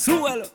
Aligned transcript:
Súbalo. 0.00 0.50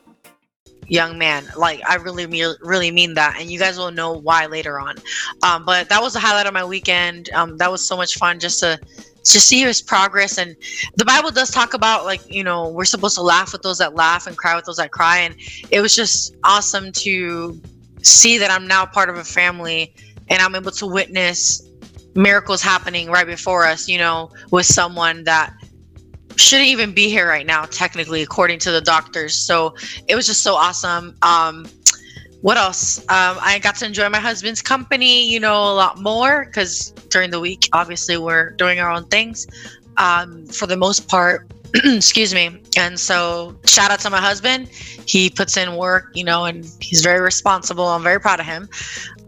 young 0.88 1.17
man. 1.17 1.45
Like 1.55 1.81
I 1.88 1.95
really, 1.95 2.26
really 2.62 2.91
mean 2.91 3.13
that, 3.16 3.38
and 3.40 3.49
you 3.49 3.59
guys 3.59 3.77
will 3.77 3.91
know 3.91 4.13
why 4.13 4.45
later 4.45 4.80
on. 4.80 4.95
Um, 5.44 5.66
but 5.66 5.90
that 5.90 6.02
was 6.02 6.13
the 6.13 6.20
highlight 6.20 6.48
of 6.48 6.54
my 6.54 6.66
weekend. 6.66 7.30
Um, 7.34 7.58
that 7.58 7.71
was 7.71 7.85
so 7.88 7.95
much 7.95 8.16
fun 8.16 8.40
just 8.40 8.59
to 8.62 8.80
to 9.26 9.40
see 9.40 9.62
his 9.62 9.81
progress. 9.81 10.38
And 10.38 10.55
the 10.95 11.05
Bible 11.05 11.31
does 11.31 11.52
talk 11.52 11.73
about 11.73 12.05
like 12.05 12.21
you 12.31 12.44
know 12.44 12.70
we're 12.70 12.85
supposed 12.85 13.16
to 13.16 13.21
laugh 13.21 13.52
with 13.52 13.62
those 13.62 13.77
that 13.80 13.95
laugh 13.95 14.27
and 14.27 14.38
cry 14.38 14.55
with 14.55 14.66
those 14.66 14.77
that 14.77 14.91
cry, 14.91 15.20
and 15.20 15.35
it 15.71 15.82
was 15.82 15.96
just 15.96 16.35
awesome 16.43 16.91
to 16.93 17.59
see 18.02 18.38
that 18.38 18.52
I'm 18.52 18.68
now 18.68 18.85
part 18.85 19.09
of 19.09 19.18
a 19.18 19.23
family 19.23 19.93
and 20.30 20.41
I'm 20.41 20.55
able 20.55 20.71
to 20.71 20.88
witness 20.88 21.68
miracles 22.16 22.62
happening 22.62 23.09
right 23.09 23.27
before 23.27 23.66
us. 23.66 23.88
You 23.88 23.98
know, 23.98 24.32
with 24.52 24.66
someone 24.66 25.23
that 25.26 25.54
shouldn't 26.38 26.70
even 26.70 26.94
be 26.94 27.10
here 27.10 27.28
right 27.28 27.46
now 27.46 27.66
technically 27.66 28.22
according 28.22 28.60
to 28.60 28.72
the 28.72 28.82
doctors. 28.82 29.36
So 29.36 29.76
it 30.08 30.16
was 30.16 30.26
just 30.26 30.42
so 30.42 30.55
awesome. 30.55 31.16
Um 31.22 31.68
what 32.42 32.58
else? 32.58 33.00
Um 33.00 33.38
i 33.42 33.60
got 33.60 33.76
to 33.77 33.86
enjoy 33.86 34.10
my 34.10 34.20
husband's 34.20 34.62
company 34.62 35.30
you 35.30 35.40
know 35.40 35.55
a 35.55 35.74
lot 35.74 36.00
more 36.02 36.46
because 36.46 36.92
during 37.10 37.32
the 37.32 37.40
week 37.40 37.70
obviously 37.74 38.18
we're 38.18 38.52
doing 38.52 38.80
our 38.80 38.92
own 38.92 39.05
things 39.08 39.48
um 39.98 40.46
for 40.48 40.68
the 40.68 40.77
most 40.77 41.08
part. 41.08 41.48
Excuse 41.74 42.34
me. 42.34 42.62
And 42.77 42.98
so 42.98 43.58
shout 43.66 43.92
out 43.92 43.99
to 44.02 44.10
my 44.10 44.22
husband. 44.22 44.70
He 44.70 45.30
puts 45.30 45.58
in 45.58 45.76
work 45.76 46.12
you 46.14 46.24
know 46.24 46.46
and 46.46 46.66
he's 46.82 47.02
very 47.02 47.22
responsible. 47.22 47.86
I'm 47.86 48.04
very 48.04 48.20
proud 48.20 48.40
of 48.40 48.46
him. 48.46 48.70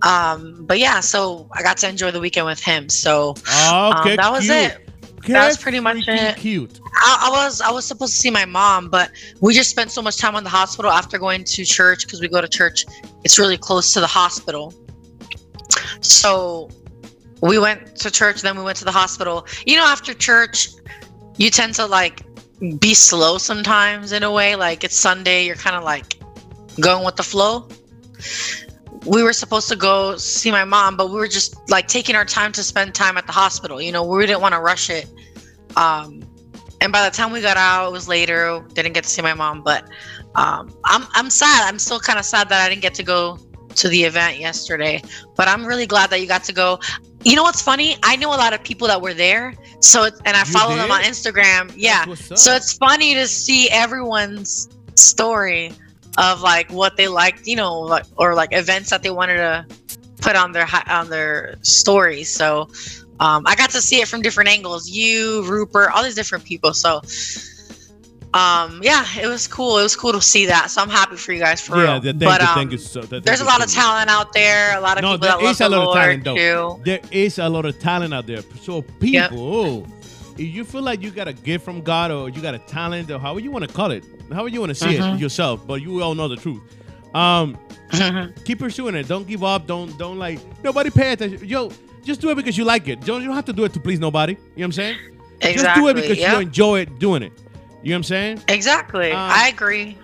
Um 0.03 0.65
but 0.67 0.79
yeah 0.79 0.99
so 0.99 1.49
i 1.53 1.63
got 1.63 1.77
to 1.77 1.89
enjoy 1.89 2.11
the 2.11 2.19
weekend 2.19 2.45
with 2.45 2.61
him. 2.61 2.89
So 2.89 3.29
um, 3.29 4.15
that 4.15 4.31
was 4.31 4.45
cute. 4.45 4.55
it 4.55 4.86
Okay, 5.27 5.33
That 5.33 5.47
was 5.47 5.57
pretty 5.57 5.81
much 5.81 6.07
it. 6.07 6.37
Cute. 6.37 6.79
I, 6.95 7.27
I 7.27 7.29
was 7.29 7.59
I 7.59 7.69
was 7.69 7.85
supposed 7.85 8.13
to 8.13 8.17
see 8.17 8.31
my 8.31 8.45
mom, 8.45 8.87
but 8.87 9.11
we 9.41 9.53
just 9.53 9.69
spent 9.69 9.91
so 9.91 10.01
much 10.01 10.15
time 10.15 10.37
on 10.37 10.45
the 10.45 10.49
hospital 10.49 10.89
after 10.89 11.17
going 11.17 11.43
to 11.43 11.65
church 11.65 12.05
because 12.05 12.21
we 12.21 12.29
go 12.29 12.39
to 12.39 12.47
church. 12.47 12.85
It's 13.25 13.37
really 13.37 13.57
close 13.57 13.91
to 13.93 13.99
the 13.99 14.07
hospital. 14.07 14.73
So 15.99 16.69
we 17.41 17.59
went 17.59 17.97
to 17.97 18.09
church, 18.09 18.41
then 18.41 18.57
we 18.57 18.63
went 18.63 18.77
to 18.77 18.85
the 18.85 18.91
hospital. 18.91 19.45
You 19.65 19.75
know, 19.75 19.83
after 19.85 20.13
church, 20.13 20.69
you 21.35 21.49
tend 21.49 21.75
to 21.75 21.85
like 21.85 22.21
be 22.79 22.93
slow 22.93 23.37
sometimes 23.37 24.13
in 24.13 24.23
a 24.23 24.31
way. 24.31 24.55
Like 24.55 24.85
it's 24.85 24.95
Sunday, 24.95 25.45
you're 25.45 25.57
kind 25.57 25.75
of 25.75 25.83
like 25.83 26.21
going 26.79 27.03
with 27.03 27.17
the 27.17 27.23
flow. 27.23 27.67
We 29.07 29.23
were 29.23 29.33
supposed 29.33 29.69
to 29.69 29.75
go 29.75 30.17
see 30.17 30.51
my 30.51 30.65
mom, 30.65 30.97
but 30.97 31.09
we 31.09 31.15
were 31.15 31.27
just 31.27 31.69
like 31.69 31.87
taking 31.87 32.15
our 32.15 32.25
time 32.25 32.51
to 32.53 32.63
spend 32.63 32.93
time 32.93 33.17
at 33.17 33.25
the 33.25 33.31
hospital. 33.31 33.81
You 33.81 33.91
know, 33.91 34.03
we 34.03 34.25
didn't 34.25 34.41
want 34.41 34.53
to 34.53 34.59
rush 34.59 34.89
it. 34.89 35.09
Um, 35.75 36.23
and 36.81 36.91
by 36.91 37.07
the 37.09 37.15
time 37.15 37.31
we 37.31 37.41
got 37.41 37.57
out, 37.57 37.87
it 37.87 37.91
was 37.91 38.07
later. 38.07 38.63
Didn't 38.73 38.93
get 38.93 39.03
to 39.03 39.09
see 39.09 39.21
my 39.21 39.33
mom, 39.33 39.63
but 39.63 39.85
um, 40.35 40.71
I'm 40.85 41.05
I'm 41.13 41.29
sad. 41.29 41.67
I'm 41.67 41.79
still 41.79 41.99
kind 41.99 42.19
of 42.19 42.25
sad 42.25 42.49
that 42.49 42.63
I 42.63 42.69
didn't 42.69 42.81
get 42.81 42.93
to 42.95 43.03
go 43.03 43.39
to 43.75 43.89
the 43.89 44.03
event 44.03 44.39
yesterday. 44.39 45.01
But 45.35 45.47
I'm 45.47 45.65
really 45.65 45.85
glad 45.85 46.09
that 46.09 46.21
you 46.21 46.27
got 46.27 46.43
to 46.45 46.53
go. 46.53 46.79
You 47.23 47.35
know 47.35 47.43
what's 47.43 47.61
funny? 47.61 47.97
I 48.03 48.15
know 48.15 48.29
a 48.29 48.37
lot 48.37 48.53
of 48.53 48.63
people 48.63 48.87
that 48.87 49.01
were 49.01 49.13
there, 49.13 49.55
so 49.79 50.05
and 50.25 50.37
I 50.37 50.39
You 50.39 50.45
follow 50.45 50.75
them 50.75 50.91
on 50.91 51.01
Instagram. 51.01 51.73
Yeah, 51.75 52.05
so 52.13 52.53
it's 52.55 52.73
funny 52.73 53.15
to 53.15 53.27
see 53.27 53.69
everyone's 53.69 54.69
story 54.95 55.71
of 56.17 56.41
like 56.41 56.71
what 56.71 56.97
they 56.97 57.07
liked, 57.07 57.47
you 57.47 57.55
know, 57.55 57.79
like, 57.79 58.05
or 58.17 58.33
like 58.33 58.49
events 58.51 58.89
that 58.89 59.03
they 59.03 59.11
wanted 59.11 59.37
to 59.37 59.65
put 60.21 60.35
on 60.35 60.51
their 60.51 60.67
on 60.87 61.09
their 61.09 61.55
stories. 61.61 62.29
So 62.29 62.69
um, 63.19 63.43
I 63.45 63.55
got 63.55 63.69
to 63.71 63.81
see 63.81 64.01
it 64.01 64.07
from 64.07 64.21
different 64.21 64.49
angles. 64.49 64.89
You, 64.89 65.43
Rupert, 65.43 65.91
all 65.93 66.03
these 66.03 66.15
different 66.15 66.43
people. 66.43 66.73
So 66.73 67.01
um, 68.33 68.81
yeah, 68.83 69.05
it 69.19 69.27
was 69.27 69.47
cool. 69.47 69.79
It 69.79 69.83
was 69.83 69.95
cool 69.95 70.11
to 70.11 70.21
see 70.21 70.45
that. 70.47 70.69
So 70.69 70.81
I'm 70.81 70.89
happy 70.89 71.15
for 71.15 71.31
you 71.31 71.39
guys 71.39 71.61
for 71.61 71.77
yeah, 71.77 71.93
real. 71.93 71.99
the, 72.01 72.11
thank 72.11 72.19
but 72.19 72.41
you, 72.41 72.47
um, 72.47 72.55
thank 72.55 72.71
you 72.71 72.77
so. 72.77 73.01
th- 73.01 73.23
there's 73.23 73.41
a 73.41 73.45
lot 73.45 73.63
of 73.63 73.71
talent 73.71 74.09
out 74.09 74.33
there. 74.33 74.77
A 74.77 74.81
lot 74.81 74.97
of 74.97 75.01
No, 75.03 75.13
people 75.13 75.27
there 75.27 75.37
that 75.37 75.43
love 75.43 75.51
is 75.51 75.61
a 75.61 75.69
the 75.69 75.77
lot 75.77 75.87
of 75.87 75.93
talent 75.95 76.23
though. 76.23 76.35
too. 76.75 76.81
There 76.83 76.99
is 77.11 77.39
a 77.39 77.47
lot 77.49 77.65
of 77.65 77.79
talent 77.79 78.13
out 78.13 78.27
there. 78.27 78.41
So 78.61 78.81
people, 78.99 79.87
if 80.37 80.53
you 80.53 80.63
feel 80.63 80.81
like 80.81 81.01
you 81.01 81.11
got 81.11 81.27
a 81.27 81.33
gift 81.33 81.65
from 81.65 81.81
God 81.81 82.11
or 82.11 82.29
you 82.29 82.41
got 82.41 82.53
a 82.55 82.59
talent 82.59 83.09
or 83.11 83.19
however 83.19 83.39
you 83.39 83.51
want 83.51 83.67
to 83.67 83.73
call 83.73 83.91
it, 83.91 84.03
however 84.31 84.49
you 84.49 84.59
want 84.59 84.69
to 84.69 84.75
see 84.75 84.95
it 84.95 85.19
yourself, 85.19 85.65
but 85.65 85.81
you 85.81 86.01
all 86.01 86.15
know 86.15 86.27
the 86.27 86.35
truth. 86.35 86.61
Um, 87.15 87.57
Mhm. 87.91 88.43
keep 88.43 88.59
pursuing 88.59 88.95
it. 88.95 89.07
Don't 89.07 89.25
give 89.27 89.43
up. 89.43 89.65
Don't 89.65 89.97
don't 89.97 90.19
like 90.19 90.39
nobody 90.63 90.89
pay 90.89 91.13
attention. 91.13 91.47
Yo, 91.47 91.71
just 92.03 92.19
do 92.21 92.29
it 92.29 92.35
because 92.35 92.57
you 92.57 92.65
like 92.65 92.87
it. 92.87 93.01
Don't 93.01 93.21
you 93.21 93.27
don't 93.27 93.35
have 93.35 93.45
to 93.45 93.53
do 93.53 93.63
it 93.63 93.73
to 93.73 93.79
please 93.79 93.99
nobody. 93.99 94.33
You 94.33 94.37
know 94.37 94.43
what 94.55 94.65
I'm 94.65 94.71
saying? 94.73 94.97
exactly. 95.41 95.63
Just 95.63 95.75
do 95.75 95.87
it 95.87 95.93
because 95.95 96.17
yep. 96.17 96.33
you 96.33 96.39
enjoy 96.39 96.79
it 96.81 96.99
doing 96.99 97.23
it. 97.23 97.31
You 97.83 97.91
know 97.91 97.95
what 97.95 97.97
I'm 97.97 98.03
saying? 98.03 98.41
Exactly. 98.49 99.11
Um, 99.11 99.17
I 99.19 99.47
agree. 99.49 99.97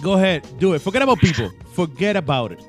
Go 0.00 0.12
ahead, 0.14 0.46
do 0.58 0.72
it. 0.74 0.78
Forget 0.80 1.02
about 1.02 1.18
people. 1.18 1.50
Forget 1.74 2.16
about 2.16 2.52
it. 2.52 2.62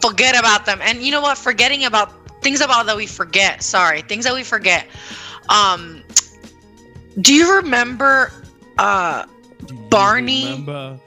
forget 0.00 0.38
about 0.38 0.66
them 0.66 0.78
and 0.82 1.02
you 1.02 1.10
know 1.10 1.20
what 1.20 1.38
forgetting 1.38 1.84
about 1.84 2.08
things 2.42 2.60
about 2.60 2.84
that 2.86 2.96
we 2.96 3.06
forget 3.06 3.62
sorry 3.62 4.02
things 4.02 4.24
that 4.24 4.34
we 4.34 4.42
forget 4.42 4.86
um 5.48 6.02
do 7.20 7.34
you 7.34 7.56
remember 7.56 8.32
uh 8.78 9.24
Do 9.66 9.74
you 9.74 9.80
Barney? 9.90 10.44
remember 10.44 10.98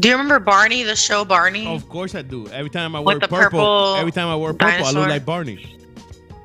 do 0.00 0.08
you 0.08 0.14
remember 0.14 0.38
barney 0.40 0.82
the 0.82 0.96
show 0.96 1.24
barney 1.24 1.66
Of 1.66 1.88
course 1.90 2.14
I 2.14 2.22
do. 2.22 2.48
Every 2.48 2.70
time 2.70 2.96
I 2.96 3.00
wear 3.00 3.18
purple, 3.20 3.36
purple 3.38 3.94
every 3.96 4.12
time 4.12 4.28
I 4.28 4.36
wear 4.36 4.54
purple, 4.54 4.86
I 4.86 4.90
look 4.92 5.08
like 5.08 5.24
Barney. 5.26 5.76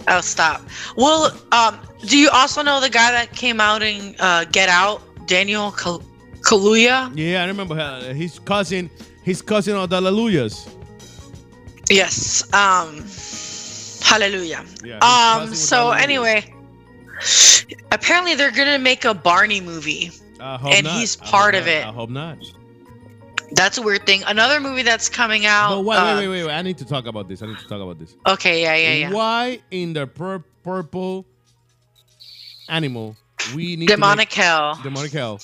oh 0.07 0.21
stop 0.21 0.61
well 0.97 1.31
um 1.51 1.79
do 2.05 2.17
you 2.17 2.29
also 2.29 2.61
know 2.61 2.79
the 2.81 2.89
guy 2.89 3.11
that 3.11 3.31
came 3.35 3.59
out 3.61 3.81
in 3.81 4.15
uh 4.19 4.43
get 4.51 4.67
out 4.69 5.01
daniel 5.27 5.71
Kal- 5.71 6.03
kaluuya 6.41 7.11
Yeah, 7.15 7.43
I 7.43 7.47
remember 7.47 7.75
uh, 7.79 8.13
his 8.13 8.39
cousin. 8.39 8.89
His 9.23 9.41
cousin 9.41 9.75
of 9.77 9.87
the 9.89 9.95
Hallelujahs. 10.01 10.67
yes 11.89 12.43
um 12.53 13.03
hallelujah 14.03 14.65
Yeah. 14.83 14.99
um 14.99 15.53
so 15.53 15.91
anyway 15.91 16.43
apparently 17.91 18.35
they're 18.35 18.51
gonna 18.51 18.79
make 18.79 19.05
a 19.05 19.13
barney 19.13 19.61
movie 19.61 20.11
I 20.39 20.55
and 20.75 20.85
not. 20.85 20.93
he's 20.99 21.15
part 21.15 21.55
of 21.55 21.65
not. 21.65 21.71
it. 21.71 21.85
I 21.85 21.91
hope 21.91 22.09
not. 22.09 22.37
That's 23.53 23.77
a 23.77 23.81
weird 23.81 24.05
thing. 24.05 24.23
Another 24.27 24.59
movie 24.61 24.81
that's 24.81 25.09
coming 25.09 25.45
out. 25.45 25.75
But 25.75 25.81
wait, 25.83 25.97
uh, 25.97 26.15
wait, 26.15 26.19
wait, 26.21 26.27
wait, 26.29 26.45
wait. 26.47 26.53
I 26.53 26.61
need 26.61 26.77
to 26.77 26.85
talk 26.85 27.05
about 27.05 27.27
this. 27.27 27.41
I 27.43 27.47
need 27.47 27.57
to 27.57 27.67
talk 27.67 27.81
about 27.81 27.99
this. 27.99 28.15
Okay, 28.27 28.61
yeah, 28.61 28.75
yeah, 28.75 28.93
yeah. 28.93 29.11
Why 29.13 29.59
in 29.71 29.91
the 29.93 30.07
pur- 30.07 30.43
purple 30.63 31.25
animal 32.69 33.15
we 33.55 33.75
need 33.75 33.87
Demonic 33.87 34.29
to 34.29 34.41
hell. 34.41 34.75
make, 34.75 34.83
demonic 34.83 35.11
hell? 35.11 35.39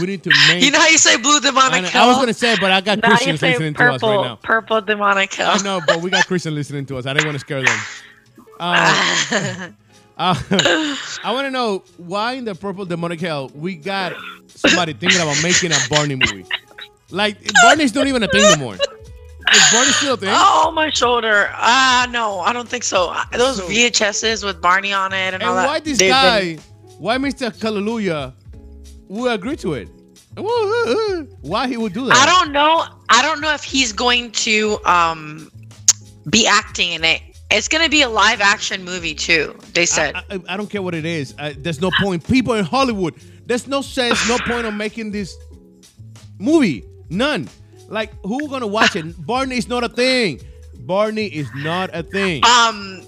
We 0.00 0.06
need 0.06 0.22
to 0.22 0.30
make. 0.48 0.62
You 0.64 0.70
know 0.70 0.78
how 0.78 0.88
you 0.88 0.98
say 0.98 1.16
blue 1.18 1.36
I, 1.36 1.40
demonic 1.40 1.82
know- 1.82 1.88
hell? 1.88 2.04
I 2.04 2.06
was 2.08 2.16
gonna 2.16 2.32
say, 2.32 2.56
but 2.60 2.70
I 2.70 2.80
got 2.80 3.02
Now 3.02 3.08
Christians 3.08 3.42
listening 3.42 3.74
to 3.74 3.82
us 3.92 4.00
purple, 4.00 4.16
right 4.16 4.24
now. 4.24 4.36
purple 4.36 4.80
demonic 4.80 5.34
hell. 5.34 5.50
I 5.52 5.58
know, 5.62 5.80
but 5.86 6.00
we 6.00 6.10
got 6.10 6.26
Christians 6.26 6.54
listening 6.54 6.86
to 6.86 6.96
us. 6.96 7.06
I 7.06 7.12
didn't 7.12 7.26
want 7.26 7.34
to 7.36 7.40
scare 7.40 7.62
them. 7.62 7.78
Um, 8.60 9.76
uh, 10.20 10.34
I 11.24 11.32
want 11.32 11.46
to 11.46 11.50
know 11.50 11.82
why 11.96 12.32
in 12.34 12.44
the 12.44 12.54
purple 12.54 12.84
demonic 12.84 13.20
hell 13.20 13.50
we 13.54 13.74
got 13.74 14.12
somebody 14.48 14.92
thinking 14.92 15.20
about 15.20 15.42
making 15.42 15.72
a 15.72 15.78
Barney 15.88 16.14
movie. 16.14 16.44
Like 17.10 17.38
Barney's 17.62 17.90
don't 17.92 18.06
even 18.06 18.22
a 18.22 18.28
thing 18.28 18.44
anymore. 18.44 18.74
Is 18.74 19.72
Barney 19.72 19.90
still 19.92 20.14
a 20.14 20.16
thing? 20.16 20.28
oh, 20.32 20.70
my 20.72 20.90
shoulder. 20.90 21.48
Ah, 21.54 22.06
no, 22.10 22.38
I 22.40 22.52
don't 22.52 22.68
think 22.68 22.84
so. 22.84 23.16
Those 23.32 23.56
So- 23.56 23.66
VHSs 23.68 24.44
with 24.44 24.60
Barney 24.60 24.92
on 24.92 25.12
it 25.12 25.16
and, 25.34 25.34
and 25.36 25.42
all 25.42 25.56
that. 25.56 25.66
why 25.66 25.80
this 25.80 25.98
they've 25.98 26.10
guy? 26.10 26.54
been- 26.56 26.60
Why 26.98 27.16
Mr. 27.18 27.50
Hallelujah 27.60 28.34
will 29.08 29.32
agree 29.32 29.56
to 29.56 29.74
it? 29.74 29.88
Why 31.42 31.66
he 31.66 31.76
would 31.76 31.92
do 31.92 32.06
that? 32.06 32.14
I 32.16 32.26
don't 32.26 32.52
know. 32.52 32.84
I 33.08 33.22
don't 33.22 33.40
know 33.40 33.52
if 33.52 33.64
he's 33.64 33.92
going 33.92 34.30
to 34.46 34.78
um 34.84 35.50
be 36.28 36.46
acting 36.46 36.92
in 36.92 37.04
it. 37.04 37.22
It's 37.50 37.68
gonna 37.68 37.88
be 37.88 38.02
a 38.02 38.08
live 38.08 38.40
action 38.40 38.84
movie 38.84 39.14
too. 39.14 39.56
They 39.74 39.86
said. 39.86 40.14
I, 40.14 40.22
I, 40.30 40.40
I 40.50 40.56
don't 40.56 40.70
care 40.70 40.82
what 40.82 40.94
it 40.94 41.04
is. 41.04 41.34
I, 41.38 41.52
there's 41.52 41.80
no 41.80 41.90
point. 42.00 42.26
People 42.26 42.54
in 42.54 42.64
Hollywood, 42.64 43.14
there's 43.46 43.66
no 43.66 43.82
sense, 43.82 44.26
no 44.28 44.38
point 44.38 44.66
of 44.66 44.74
making 44.74 45.10
this 45.10 45.36
movie. 46.38 46.84
None. 47.08 47.48
Like, 47.88 48.12
who 48.24 48.48
gonna 48.48 48.66
watch 48.66 48.94
it? 48.96 49.26
Barney 49.26 49.56
is 49.56 49.68
not 49.68 49.82
a 49.84 49.88
thing. 49.88 50.40
Barney 50.80 51.26
is 51.26 51.48
not 51.56 51.90
a 51.92 52.02
thing. 52.02 52.44
um 52.44 53.02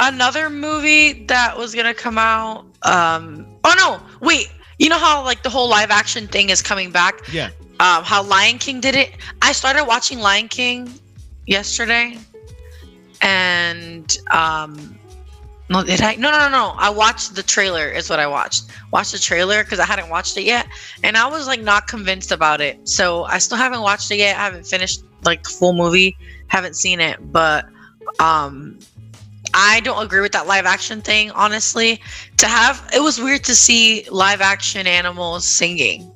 another 0.00 0.50
movie 0.50 1.24
that 1.26 1.56
was 1.56 1.74
gonna 1.74 1.94
come 1.94 2.18
out 2.18 2.64
um 2.82 3.46
oh 3.64 3.74
no 3.78 4.00
wait 4.20 4.48
you 4.80 4.88
know 4.88 4.98
how 4.98 5.22
like 5.24 5.42
the 5.44 5.48
whole 5.48 5.68
live 5.68 5.90
action 5.92 6.26
thing 6.26 6.50
is 6.50 6.60
coming 6.60 6.90
back 6.90 7.20
Yeah. 7.32 7.50
um, 7.78 8.02
how 8.02 8.22
Lion 8.24 8.58
King 8.58 8.80
did 8.80 8.96
it. 8.96 9.12
I 9.42 9.52
started 9.52 9.84
watching 9.84 10.18
Lion 10.18 10.48
King 10.48 10.92
yesterday, 11.46 12.18
and 13.22 14.18
um, 14.30 14.98
no, 15.68 15.82
did 15.82 16.02
I? 16.02 16.16
No, 16.16 16.30
no, 16.30 16.50
no. 16.50 16.74
I 16.76 16.90
watched 16.90 17.34
the 17.34 17.42
trailer. 17.42 17.88
Is 17.88 18.10
what 18.10 18.18
I 18.18 18.26
watched. 18.26 18.64
Watched 18.90 19.12
the 19.12 19.18
trailer 19.18 19.64
because 19.64 19.78
I 19.78 19.86
hadn't 19.86 20.10
watched 20.10 20.36
it 20.36 20.42
yet, 20.42 20.66
and 21.02 21.16
I 21.16 21.26
was 21.26 21.46
like 21.46 21.62
not 21.62 21.86
convinced 21.86 22.32
about 22.32 22.60
it. 22.60 22.86
So 22.86 23.24
I 23.24 23.38
still 23.38 23.56
haven't 23.56 23.80
watched 23.80 24.10
it 24.10 24.16
yet. 24.16 24.36
I 24.36 24.44
haven't 24.44 24.66
finished 24.66 25.02
like 25.24 25.46
full 25.46 25.72
movie. 25.72 26.16
Haven't 26.48 26.76
seen 26.76 27.00
it, 27.00 27.32
but 27.32 27.64
um, 28.18 28.78
I 29.54 29.80
don't 29.80 30.04
agree 30.04 30.20
with 30.20 30.32
that 30.32 30.46
live 30.46 30.66
action 30.66 31.00
thing. 31.00 31.30
Honestly, 31.30 32.00
to 32.38 32.46
have 32.46 32.86
it 32.94 33.00
was 33.00 33.18
weird 33.20 33.44
to 33.44 33.54
see 33.54 34.06
live 34.10 34.40
action 34.40 34.86
animals 34.86 35.46
singing, 35.46 36.12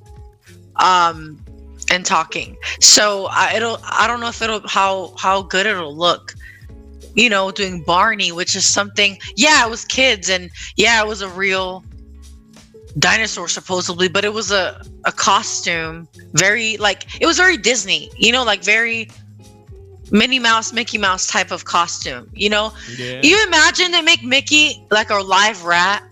um, 0.76 1.43
and 1.91 2.05
talking. 2.05 2.56
So 2.81 3.29
I 3.31 3.55
it'll 3.55 3.79
I 3.85 4.06
don't 4.06 4.20
know 4.20 4.29
if 4.29 4.43
it'll 4.43 4.67
how 4.67 5.14
how 5.17 5.43
good 5.43 5.67
it'll 5.67 5.97
look 5.97 6.35
you 7.17 7.29
know, 7.29 7.51
doing 7.51 7.83
Barney, 7.83 8.31
which 8.31 8.55
is 8.55 8.65
something, 8.65 9.19
yeah, 9.37 9.67
it 9.67 9.71
was 9.71 9.85
kids 9.85 10.29
and 10.31 10.51
yeah, 10.77 11.03
it 11.03 11.09
was 11.09 11.21
a 11.23 11.29
real 11.31 11.83
dinosaur 12.99 13.49
supposedly, 13.49 14.09
but 14.09 14.25
it 14.25 14.33
was 14.33 14.51
a, 14.53 14.81
a 15.05 15.13
costume, 15.13 16.07
very 16.35 16.77
like, 16.77 17.07
it 17.21 17.27
was 17.27 17.37
very 17.37 17.57
Disney, 17.57 18.11
you 18.17 18.31
know, 18.33 18.45
like 18.45 18.63
very 18.63 19.09
Minnie 20.13 20.39
Mouse, 20.39 20.73
Mickey 20.73 20.99
Mouse 20.99 21.27
type 21.27 21.51
of 21.51 21.65
costume, 21.65 22.31
you 22.33 22.49
know? 22.49 22.73
Yeah. 22.97 23.21
You 23.23 23.43
imagine 23.47 23.91
they 23.91 24.03
make 24.03 24.23
Mickey 24.23 24.85
like 24.91 25.11
a 25.11 25.17
live 25.17 25.65
rat, 25.65 26.03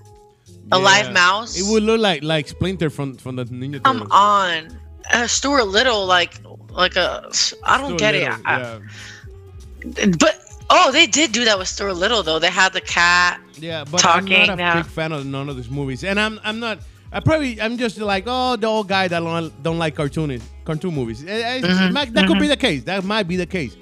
a 0.73 0.77
Yeah. 0.79 0.83
live 0.83 1.13
mouse? 1.13 1.57
It 1.59 1.65
would 1.71 1.83
look 1.85 2.01
like 2.01 2.23
like 2.25 2.49
Splinter 2.49 2.91
from 2.91 3.17
from 3.17 3.37
the 3.37 3.45
Ninja 3.45 3.83
Come 3.83 3.99
Turtles. 4.01 4.11
on. 4.13 4.81
Uh, 5.13 5.27
Stuart 5.27 5.65
Little, 5.69 6.07
like, 6.07 6.41
like 6.71 6.97
a, 6.97 7.31
I 7.63 7.77
don't 7.79 7.99
Stuart 7.99 7.99
get 7.99 8.15
Little, 8.15 8.35
it. 8.35 8.41
I- 8.47 8.59
yeah. 8.59 10.07
but, 10.19 10.41
oh, 10.71 10.91
they 10.93 11.07
did 11.07 11.33
do 11.33 11.45
that 11.45 11.59
with 11.59 11.69
Stuart 11.69 11.95
Little, 11.95 12.23
though. 12.23 12.39
They 12.39 12.51
had 12.51 12.73
the 12.73 12.81
cat. 12.81 13.41
Yeah, 13.57 13.85
but 13.85 13.99
talking 14.01 14.33
I'm 14.43 14.47
not 14.49 14.55
a 14.55 14.57
now. 14.57 14.75
big 14.83 14.87
fan 14.87 15.13
of 15.13 15.25
none 15.27 15.49
of 15.49 15.57
these 15.57 15.71
movies, 15.71 16.05
and 16.05 16.19
I'm 16.19 16.41
I'm 16.45 16.59
not. 16.61 16.79
I 17.13 17.21
probably 17.21 17.61
I'm 17.61 17.79
just 17.79 17.99
like 17.99 18.25
oh 18.27 18.57
the 18.57 18.67
old 18.67 18.89
guy 18.89 19.07
that 19.07 19.21
don't, 19.21 19.63
don't 19.63 19.79
like 19.79 19.95
cartoon 19.95 20.41
cartoon 20.65 20.95
movies. 20.95 21.25
Eh, 21.25 21.61
Mhm, 21.61 21.93
might- 21.93 22.13
that 22.15 22.27
could 22.27 22.41
be 22.41 22.49
the 22.49 22.57
case. 22.57 22.83
That 22.85 23.05
might 23.05 23.29
be 23.29 23.37
the 23.37 23.47
case, 23.47 23.77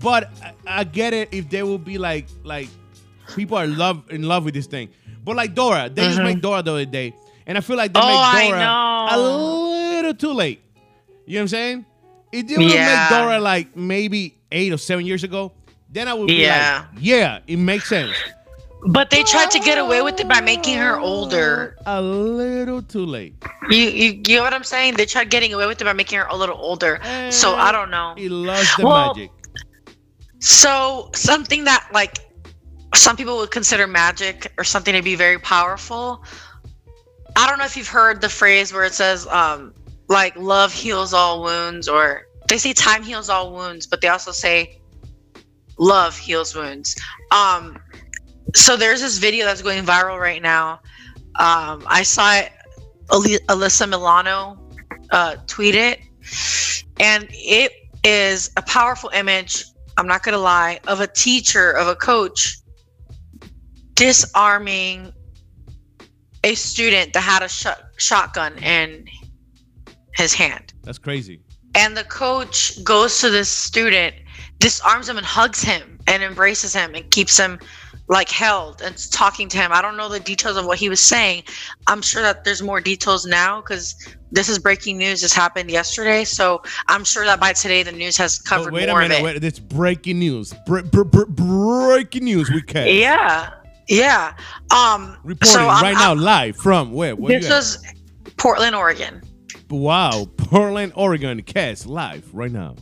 but 0.00 0.30
I, 0.42 0.80
I 0.80 0.84
get 0.84 1.14
it 1.14 1.30
if 1.32 1.48
they 1.48 1.62
will 1.62 1.78
be 1.78 1.96
like 1.96 2.26
like 2.42 2.68
people 3.34 3.56
are 3.56 3.66
love 3.66 4.04
in 4.10 4.22
love 4.24 4.44
with 4.44 4.52
this 4.54 4.66
thing. 4.66 4.90
But 5.24 5.36
like 5.36 5.54
Dora, 5.54 5.88
they 5.88 6.02
just 6.08 6.18
Mhm. 6.18 6.24
made 6.24 6.40
Dora 6.42 6.62
the 6.62 6.72
other 6.72 6.84
day, 6.84 7.14
and 7.46 7.56
I 7.56 7.62
feel 7.62 7.78
like 7.78 7.94
they 7.94 8.00
Oh, 8.00 8.04
I 8.04 8.34
made 8.34 8.50
Dora 8.50 9.08
a 9.12 9.16
little 9.96 10.14
too 10.14 10.32
late. 10.34 10.60
You 11.24 11.36
know 11.36 11.38
what 11.38 11.42
I'm 11.44 11.48
saying? 11.48 11.86
Would 12.34 12.50
have 12.50 12.60
Yeah. 12.60 13.08
made 13.10 13.16
Dora 13.16 13.40
like 13.40 13.74
maybe 13.74 14.34
eight 14.52 14.70
or 14.74 14.76
seven 14.76 15.06
years 15.06 15.24
ago, 15.24 15.52
then 15.94 16.08
I 16.08 16.14
would 16.14 16.28
be 16.28 16.34
Yeah. 16.42 16.84
like, 16.92 16.98
yeah, 17.00 17.38
it 17.46 17.56
makes 17.56 17.88
sense. 17.88 18.12
But 18.86 19.08
they 19.08 19.22
tried 19.22 19.50
to 19.52 19.60
get 19.60 19.78
away 19.78 20.02
with 20.02 20.20
it 20.20 20.28
by 20.28 20.42
making 20.42 20.76
her 20.76 20.98
older. 20.98 21.74
A 21.86 22.02
little 22.02 22.82
too 22.82 23.06
late. 23.06 23.34
You, 23.70 23.78
you, 23.78 24.22
you 24.28 24.36
know 24.36 24.42
what 24.42 24.52
I'm 24.52 24.62
saying? 24.64 24.96
They 24.96 25.06
tried 25.06 25.30
getting 25.30 25.54
away 25.54 25.66
with 25.66 25.80
it 25.80 25.84
by 25.84 25.94
making 25.94 26.18
her 26.18 26.26
a 26.26 26.36
little 26.36 26.58
older. 26.58 27.00
So 27.30 27.54
I 27.54 27.72
don't 27.72 27.90
know. 27.90 28.12
He 28.18 28.28
loves 28.28 28.68
the 28.76 28.84
Well- 28.84 29.14
magic. 29.14 29.30
So 30.40 31.10
something 31.14 31.64
that 31.64 31.88
like 31.94 32.18
some 32.94 33.16
people 33.16 33.38
would 33.38 33.50
consider 33.50 33.86
magic 33.86 34.52
or 34.58 34.64
something 34.64 34.94
to 34.94 35.00
be 35.02 35.14
very 35.16 35.38
powerful. 35.38 36.22
I 37.36 37.48
don't 37.48 37.58
know 37.58 37.64
if 37.64 37.76
you've 37.76 37.88
heard 37.88 38.20
the 38.20 38.28
phrase 38.28 38.72
where 38.72 38.84
it 38.84 38.92
says 38.92 39.26
um 39.28 39.72
like 40.08 40.36
love 40.36 40.72
heals 40.72 41.14
all 41.14 41.42
wounds 41.42 41.88
or 41.88 42.26
they 42.48 42.58
say 42.58 42.74
time 42.74 43.02
heals 43.02 43.30
all 43.30 43.54
wounds, 43.54 43.86
but 43.86 44.02
they 44.02 44.08
also 44.08 44.30
say 44.32 44.78
love 45.78 46.16
heals 46.16 46.54
wounds. 46.54 46.96
Um 47.30 47.78
so 48.54 48.76
there's 48.76 49.00
this 49.00 49.18
video 49.18 49.44
that's 49.44 49.62
going 49.62 49.84
viral 49.84 50.18
right 50.18 50.42
now. 50.42 50.80
Um 51.38 51.84
I 51.86 52.02
saw 52.02 52.34
it 52.34 52.52
Alyssa 53.08 53.88
Milano 53.88 54.58
uh 55.10 55.36
tweet 55.46 55.74
it 55.74 56.00
and 57.00 57.26
it 57.30 57.72
is 58.04 58.50
a 58.56 58.62
powerful 58.62 59.10
image 59.10 59.64
I'm 59.96 60.06
not 60.06 60.22
gonna 60.22 60.38
lie, 60.38 60.80
of 60.88 61.00
a 61.00 61.06
teacher, 61.06 61.70
of 61.70 61.86
a 61.86 61.94
coach 61.94 62.58
disarming 63.94 65.12
a 66.42 66.54
student 66.54 67.12
that 67.12 67.20
had 67.20 67.42
a 67.42 67.48
shot 67.48 67.80
shotgun 67.96 68.58
in 68.58 69.06
his 70.14 70.34
hand. 70.34 70.74
That's 70.82 70.98
crazy. 70.98 71.40
And 71.76 71.96
the 71.96 72.04
coach 72.04 72.82
goes 72.84 73.20
to 73.20 73.30
this 73.30 73.48
student, 73.48 74.14
disarms 74.58 75.08
him 75.08 75.16
and 75.18 75.26
hugs 75.26 75.62
him 75.62 75.98
and 76.06 76.22
embraces 76.22 76.74
him 76.74 76.94
and 76.94 77.10
keeps 77.10 77.36
him 77.38 77.58
like 78.08 78.28
held 78.30 78.82
and 78.82 78.96
talking 79.12 79.48
to 79.48 79.56
him. 79.56 79.72
I 79.72 79.80
don't 79.80 79.96
know 79.96 80.08
the 80.10 80.20
details 80.20 80.56
of 80.58 80.66
what 80.66 80.78
he 80.78 80.88
was 80.90 81.00
saying. 81.00 81.44
I'm 81.86 82.02
sure 82.02 82.20
that 82.22 82.44
there's 82.44 82.62
more 82.62 82.80
details 82.80 83.24
now 83.24 83.62
because 83.62 83.94
this 84.30 84.48
is 84.50 84.58
breaking 84.58 84.98
news. 84.98 85.22
This 85.22 85.32
happened 85.32 85.70
yesterday. 85.70 86.24
So 86.24 86.62
I'm 86.88 87.02
sure 87.04 87.24
that 87.24 87.40
by 87.40 87.54
today 87.54 87.82
the 87.82 87.92
news 87.92 88.16
has 88.18 88.38
covered 88.38 88.74
wait 88.74 88.88
a 88.88 88.92
more 88.92 89.00
minute. 89.00 89.14
of 89.20 89.20
it. 89.20 89.24
Wait, 89.24 89.44
it's 89.44 89.58
breaking 89.58 90.18
news. 90.18 90.52
Bre- 90.66 90.80
bre- 90.82 91.04
bre- 91.04 91.24
breaking 91.24 92.24
news 92.24 92.50
We 92.50 92.60
Kat. 92.60 92.92
Yeah, 92.92 93.50
yeah. 93.88 94.34
Um, 94.70 95.16
Reporting 95.24 95.48
so 95.52 95.60
I'm- 95.60 95.82
right 95.82 95.96
I'm- 95.96 96.16
now, 96.18 96.22
live 96.22 96.56
from 96.56 96.92
where? 96.92 97.16
Where 97.16 97.40
This 97.40 97.48
was 97.50 97.78
Portland, 98.36 98.76
Oregon. 98.76 99.22
Wow, 99.70 100.26
Portland, 100.36 100.92
Oregon, 100.94 101.40
Cass 101.42 101.86
live 101.86 102.28
right 102.34 102.52
now. 102.52 102.76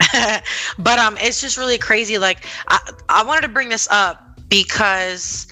but 0.78 0.98
um, 0.98 1.16
it's 1.18 1.40
just 1.40 1.56
really 1.56 1.78
crazy. 1.78 2.18
Like 2.18 2.44
I, 2.68 2.78
I 3.08 3.24
wanted 3.24 3.42
to 3.42 3.48
bring 3.48 3.68
this 3.68 3.88
up 3.90 4.40
because, 4.48 5.46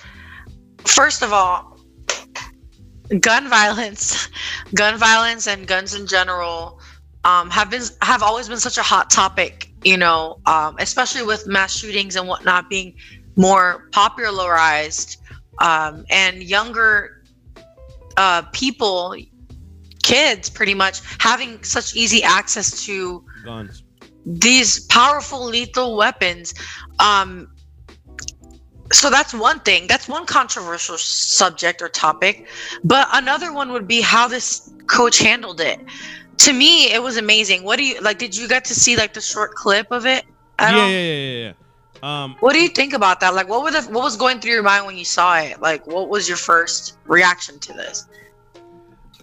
first 0.86 1.22
of 1.22 1.32
all, 1.32 1.78
gun 3.20 3.48
violence, 3.48 4.28
gun 4.74 4.98
violence, 4.98 5.46
and 5.46 5.66
guns 5.66 5.94
in 5.94 6.06
general 6.06 6.80
um, 7.24 7.50
have 7.50 7.70
been 7.70 7.82
have 8.02 8.22
always 8.22 8.48
been 8.48 8.58
such 8.58 8.78
a 8.78 8.82
hot 8.82 9.10
topic. 9.10 9.70
You 9.84 9.96
know, 9.96 10.40
um, 10.46 10.76
especially 10.78 11.22
with 11.22 11.46
mass 11.46 11.76
shootings 11.76 12.16
and 12.16 12.26
whatnot 12.26 12.68
being 12.68 12.96
more 13.36 13.88
popularized, 13.92 15.18
um, 15.60 16.04
and 16.10 16.42
younger 16.42 17.22
uh, 18.16 18.42
people, 18.52 19.16
kids, 20.02 20.48
pretty 20.48 20.74
much 20.74 21.00
having 21.18 21.62
such 21.62 21.94
easy 21.94 22.22
access 22.22 22.84
to 22.86 23.24
Guns. 23.44 23.82
These 24.26 24.80
powerful 24.86 25.44
lethal 25.46 25.96
weapons 25.96 26.52
um 26.98 27.48
so 28.92 29.10
that's 29.10 29.34
one 29.34 29.58
thing. 29.60 29.88
That's 29.88 30.08
one 30.08 30.26
controversial 30.26 30.96
subject 30.96 31.82
or 31.82 31.88
topic 31.88 32.48
but 32.84 33.08
another 33.12 33.52
one 33.52 33.72
would 33.72 33.86
be 33.88 34.00
how 34.00 34.28
this 34.28 34.72
coach 34.86 35.18
handled 35.18 35.60
it. 35.60 35.80
To 36.38 36.52
me 36.52 36.92
it 36.92 37.02
was 37.02 37.16
amazing. 37.16 37.62
What 37.62 37.78
do 37.78 37.84
you 37.84 38.00
like 38.00 38.18
did 38.18 38.36
you 38.36 38.48
get 38.48 38.64
to 38.66 38.74
see 38.74 38.96
like 38.96 39.14
the 39.14 39.20
short 39.20 39.54
clip 39.54 39.88
of 39.90 40.06
it 40.06 40.24
Yeah, 40.60 40.70
yeah, 40.70 40.86
yeah, 40.86 41.14
yeah, 41.14 41.38
yeah. 41.46 41.52
Um, 42.02 42.36
what 42.40 42.52
do 42.52 42.60
you 42.60 42.68
think 42.68 42.92
about 42.92 43.20
that? 43.20 43.34
Like 43.34 43.48
what 43.48 43.62
were 43.62 43.70
the 43.70 43.82
what 43.82 44.02
was 44.02 44.16
going 44.16 44.40
through 44.40 44.52
your 44.52 44.62
mind 44.62 44.86
when 44.86 44.96
you 44.96 45.04
saw 45.04 45.38
it? 45.38 45.60
Like 45.60 45.86
what 45.86 46.08
was 46.08 46.28
your 46.28 46.36
first 46.36 46.98
reaction 47.06 47.58
to 47.60 47.72
this? 47.72 48.06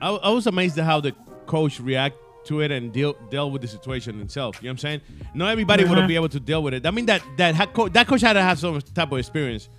I, 0.02 0.10
I 0.10 0.30
was 0.30 0.48
amazed 0.48 0.78
at 0.80 0.86
how 0.86 1.00
the 1.00 1.14
coach 1.46 1.80
react 1.80 2.18
to 2.46 2.62
it 2.62 2.72
and 2.72 2.92
deal 2.92 3.14
deal 3.30 3.50
with 3.52 3.62
the 3.62 3.68
situation 3.68 4.18
himself. 4.18 4.58
You 4.62 4.68
know 4.68 4.72
what 4.72 4.74
I'm 4.74 4.78
saying? 4.80 5.02
Not 5.34 5.50
everybody 5.50 5.84
would 5.84 5.98
Mhm. 5.98 6.08
be 6.08 6.16
able 6.16 6.30
to 6.30 6.40
deal 6.40 6.62
with 6.64 6.74
it. 6.74 6.86
I 6.86 6.92
mean 6.92 7.06
that 7.08 7.22
that 7.38 7.56
ha- 7.56 7.66
co- 7.68 7.90
that 7.90 8.08
coach 8.08 8.22
had 8.22 8.34
to 8.34 8.42
have 8.42 8.60
some 8.60 8.80
type 8.94 9.12
of 9.12 9.18
experience 9.20 9.70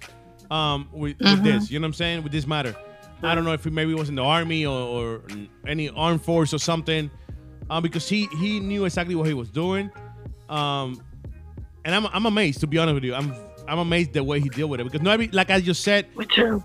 um 0.51 0.89
with, 0.93 1.19
with 1.19 1.29
Mhm. 1.41 1.45
this. 1.45 1.71
You 1.71 1.79
know 1.79 1.85
what 1.85 1.89
I'm 1.89 1.93
saying? 1.95 2.23
With 2.23 2.33
this 2.33 2.47
matter. 2.47 2.75
I 3.23 3.35
don't 3.35 3.45
know 3.45 3.53
if 3.53 3.65
he 3.65 3.71
maybe 3.71 3.95
was 3.95 4.11
in 4.11 4.17
the 4.17 4.23
army 4.23 4.67
or, 4.67 4.79
or 4.79 5.23
any 5.67 5.89
armed 5.89 6.21
force 6.23 6.53
or 6.53 6.59
something, 6.59 7.11
um, 7.71 7.83
because 7.83 8.07
he 8.09 8.27
he 8.39 8.61
knew 8.61 8.85
exactly 8.85 9.15
what 9.15 9.27
he 9.27 9.33
was 9.33 9.49
doing, 9.51 9.91
um, 10.51 11.01
and 11.87 11.95
I'm 11.95 12.07
I'm 12.13 12.27
amazed 12.27 12.61
to 12.61 12.67
be 12.67 12.77
honest 12.79 12.95
with 12.97 13.05
you. 13.05 13.15
I'm 13.15 13.35
I'm 13.67 13.79
amazed 13.79 14.13
the 14.13 14.23
way 14.23 14.41
he 14.41 14.51
dealt 14.51 14.69
with 14.71 14.81
it 14.81 14.85
because 14.85 15.01
not 15.01 15.13
every 15.13 15.29
like 15.29 15.51
I 15.51 15.61
just 15.61 15.83
said, 15.83 16.07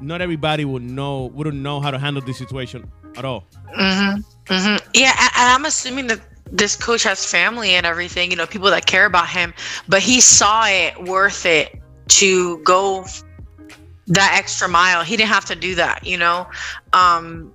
not 0.02 0.20
everybody 0.22 0.66
would 0.66 0.84
know 0.84 1.26
wouldn't 1.34 1.56
know 1.58 1.80
how 1.80 1.92
to 1.92 2.00
handle 2.00 2.22
this 2.22 2.38
situation 2.38 2.92
at 3.20 3.26
all. 3.26 3.44
Mm-hmm. 3.78 4.22
Mm-hmm. 4.52 4.90
Yeah, 4.96 5.14
and 5.20 5.50
I'm 5.54 5.66
assuming 5.66 6.08
that 6.08 6.22
this 6.52 6.76
coach 6.76 7.04
has 7.04 7.24
family 7.24 7.72
and 7.72 7.86
everything, 7.86 8.32
you 8.32 8.38
know, 8.38 8.48
people 8.48 8.72
that 8.72 8.88
care 8.88 9.06
about 9.06 9.30
him, 9.30 9.54
but 9.88 10.02
he 10.02 10.20
saw 10.20 10.66
it 10.66 11.04
worth 11.04 11.46
it 11.46 11.80
to 12.08 12.58
go 12.64 13.06
that 14.08 14.36
extra 14.36 14.68
mile. 14.68 15.04
He 15.04 15.16
didn't 15.16 15.30
have 15.30 15.46
to 15.46 15.56
do 15.56 15.76
that, 15.76 16.06
you 16.06 16.18
know. 16.18 16.48
Um 16.94 17.54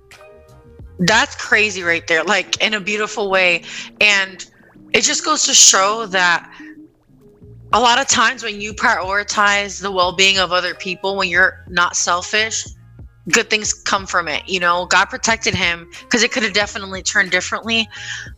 that's 0.99 1.35
crazy 1.35 1.83
right 1.83 2.07
there, 2.07 2.23
like 2.23 2.61
in 2.63 2.73
a 2.73 2.79
beautiful 2.79 3.29
way. 3.29 3.63
And 3.99 4.45
it 4.93 5.01
just 5.01 5.25
goes 5.25 5.43
to 5.43 5.53
show 5.53 6.05
that 6.05 6.49
a 7.73 7.79
lot 7.79 7.99
of 7.99 8.07
times 8.07 8.43
when 8.43 8.61
you 8.61 8.71
prioritize 8.71 9.81
the 9.81 9.91
well-being 9.91 10.37
of 10.37 10.53
other 10.53 10.73
people 10.73 11.17
when 11.17 11.27
you're 11.27 11.65
not 11.67 11.97
selfish, 11.97 12.65
good 13.31 13.49
things 13.49 13.73
come 13.73 14.05
from 14.05 14.27
it. 14.27 14.47
You 14.47 14.59
know, 14.59 14.85
God 14.85 15.05
protected 15.05 15.53
him 15.55 15.89
because 16.01 16.23
it 16.23 16.31
could 16.31 16.43
have 16.43 16.53
definitely 16.53 17.01
turned 17.01 17.31
differently. 17.31 17.87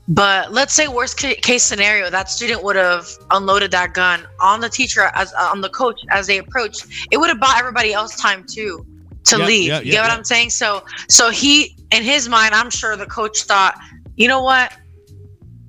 But 0.08 0.52
let's 0.52 0.74
say 0.74 0.88
worst 0.88 1.18
case 1.18 1.64
scenario, 1.64 2.10
that 2.10 2.30
student 2.30 2.64
would 2.64 2.76
have 2.76 3.08
unloaded 3.32 3.72
that 3.72 3.94
gun 3.94 4.26
on 4.42 4.62
the 4.62 4.70
teacher 4.70 5.10
as 5.14 5.34
uh, 5.34 5.50
on 5.52 5.62
the 5.62 5.70
coach 5.70 6.00
as 6.12 6.28
they 6.28 6.38
approached. 6.38 6.86
It 7.12 7.18
would 7.18 7.30
have 7.30 7.40
bought 7.40 7.58
everybody 7.60 7.94
else 7.94 8.16
time 8.16 8.46
too 8.48 8.86
to 9.26 9.38
Yeah, 9.38 9.46
leave. 9.46 9.68
yeah, 9.68 9.80
you 9.82 9.92
yeah, 9.92 10.02
get 10.02 10.02
what. 10.02 10.12
I'm 10.12 10.24
saying? 10.24 10.52
So 10.52 10.84
so 11.10 11.30
he 11.30 11.76
in 11.92 12.04
his 12.04 12.30
mind, 12.30 12.54
I'm 12.54 12.70
sure 12.70 12.96
the 12.96 13.06
coach 13.06 13.44
thought, 13.44 13.76
you 14.16 14.28
know 14.28 14.42
what? 14.44 14.74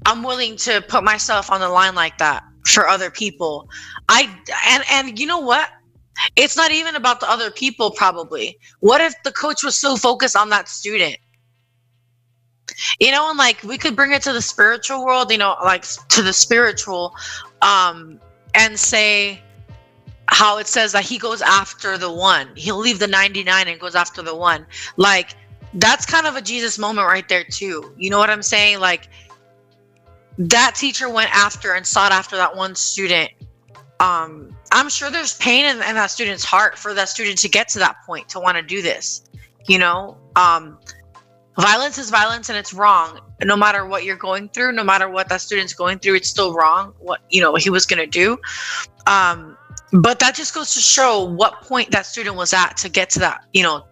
I'm 0.07 0.23
willing 0.23 0.57
to 0.59 0.81
put 0.89 1.05
myself 1.05 1.51
on 1.51 1.61
the 1.61 1.69
line 1.69 1.95
like 1.95 2.19
that 2.19 2.45
for 2.67 2.89
other 2.89 3.11
people. 3.11 3.69
I 4.09 4.29
and 4.69 4.85
and 4.91 5.19
you 5.19 5.27
know 5.27 5.41
what? 5.41 5.69
It's 6.37 6.57
not 6.57 6.71
even 6.71 6.97
about 6.97 7.21
the 7.21 7.31
other 7.31 7.51
people 7.51 7.91
probably. 7.91 8.59
What 8.81 9.01
if 9.01 9.15
the 9.23 9.33
coach 9.33 9.63
was 9.63 9.77
so 9.77 9.97
focused 9.97 10.37
on 10.37 10.51
that 10.51 10.69
student? 10.69 11.17
You 13.01 13.11
know, 13.11 13.31
and 13.31 13.39
like 13.39 13.63
we 13.63 13.79
could 13.79 13.97
bring 13.97 14.13
it 14.13 14.23
to 14.23 14.33
the 14.33 14.43
spiritual 14.43 15.05
world, 15.05 15.31
you 15.33 15.39
know, 15.39 15.57
like 15.63 15.85
to 16.09 16.23
the 16.23 16.33
spiritual 16.33 17.15
um 17.63 18.21
and 18.55 18.79
say 18.79 19.43
how 20.31 20.59
it 20.59 20.67
says 20.67 20.93
that 20.93 21.05
he 21.05 21.19
goes 21.19 21.41
after 21.43 21.97
the 21.97 22.13
one. 22.13 22.49
He'll 22.55 22.79
leave 22.79 22.99
the 22.99 23.07
99 23.07 23.69
and 23.69 23.81
goes 23.81 23.95
after 23.95 24.23
the 24.23 24.35
one. 24.35 24.67
Like 24.97 25.35
that's 25.75 26.07
kind 26.07 26.27
of 26.27 26.37
a 26.37 26.43
Jesus 26.43 26.79
moment 26.79 27.07
right 27.07 27.29
there 27.29 27.45
too. 27.45 27.93
You 27.97 28.11
know 28.11 28.19
what 28.19 28.31
I'm 28.31 28.43
saying? 28.43 28.81
Like 28.81 29.09
that 30.39 30.75
teacher 30.75 31.09
went 31.09 31.35
after 31.35 31.75
and 31.75 31.87
sought 31.87 32.13
after 32.13 32.37
that 32.37 32.55
one 32.55 32.75
student 32.75 33.31
um 34.01 34.57
i'm 34.73 34.89
sure 34.89 35.11
there's 35.11 35.37
pain 35.39 35.65
in, 35.65 35.77
in 35.83 35.95
that 35.95 36.11
student's 36.11 36.45
heart 36.45 36.79
for 36.79 36.95
that 36.95 37.09
student 37.09 37.39
to 37.39 37.49
get 37.49 37.69
to 37.69 37.79
that 37.79 37.97
point 38.07 38.29
to 38.29 38.39
want 38.39 38.57
to 38.57 38.63
do 38.63 38.81
this 38.81 39.29
you 39.69 39.79
know? 39.79 40.17
Um 40.35 40.79
violence 41.57 41.99
is 41.99 42.11
violence 42.11 42.49
and 42.49 42.59
it's 42.59 42.73
wrong. 42.73 43.21
No 43.43 43.57
matter 43.57 43.85
what 43.85 44.05
you're 44.05 44.17
going 44.17 44.49
through 44.49 44.73
no 44.73 44.83
matter 44.83 45.09
what 45.09 45.29
that 45.29 45.41
student's 45.41 45.73
going 45.73 45.99
through 45.99 46.15
it's 46.17 46.29
still 46.29 46.55
wrong 46.55 46.95
what 46.99 47.21
you 47.31 47.41
know 47.41 47.53
what 47.53 47.63
he 47.63 47.71
was 47.71 47.87
going 47.87 47.99
to 47.99 48.07
do. 48.07 48.39
Um 49.07 49.57
but 49.93 50.19
that 50.19 50.35
just 50.35 50.55
goes 50.55 50.75
to 50.75 50.81
show 50.81 51.25
what 51.25 51.63
point 51.63 51.91
that 51.93 52.07
student 52.07 52.37
was 52.37 52.53
at 52.53 52.77
to 52.79 52.89
get 52.89 53.11
to 53.11 53.21
that 53.21 53.47
you 53.53 53.63
know 53.63 53.87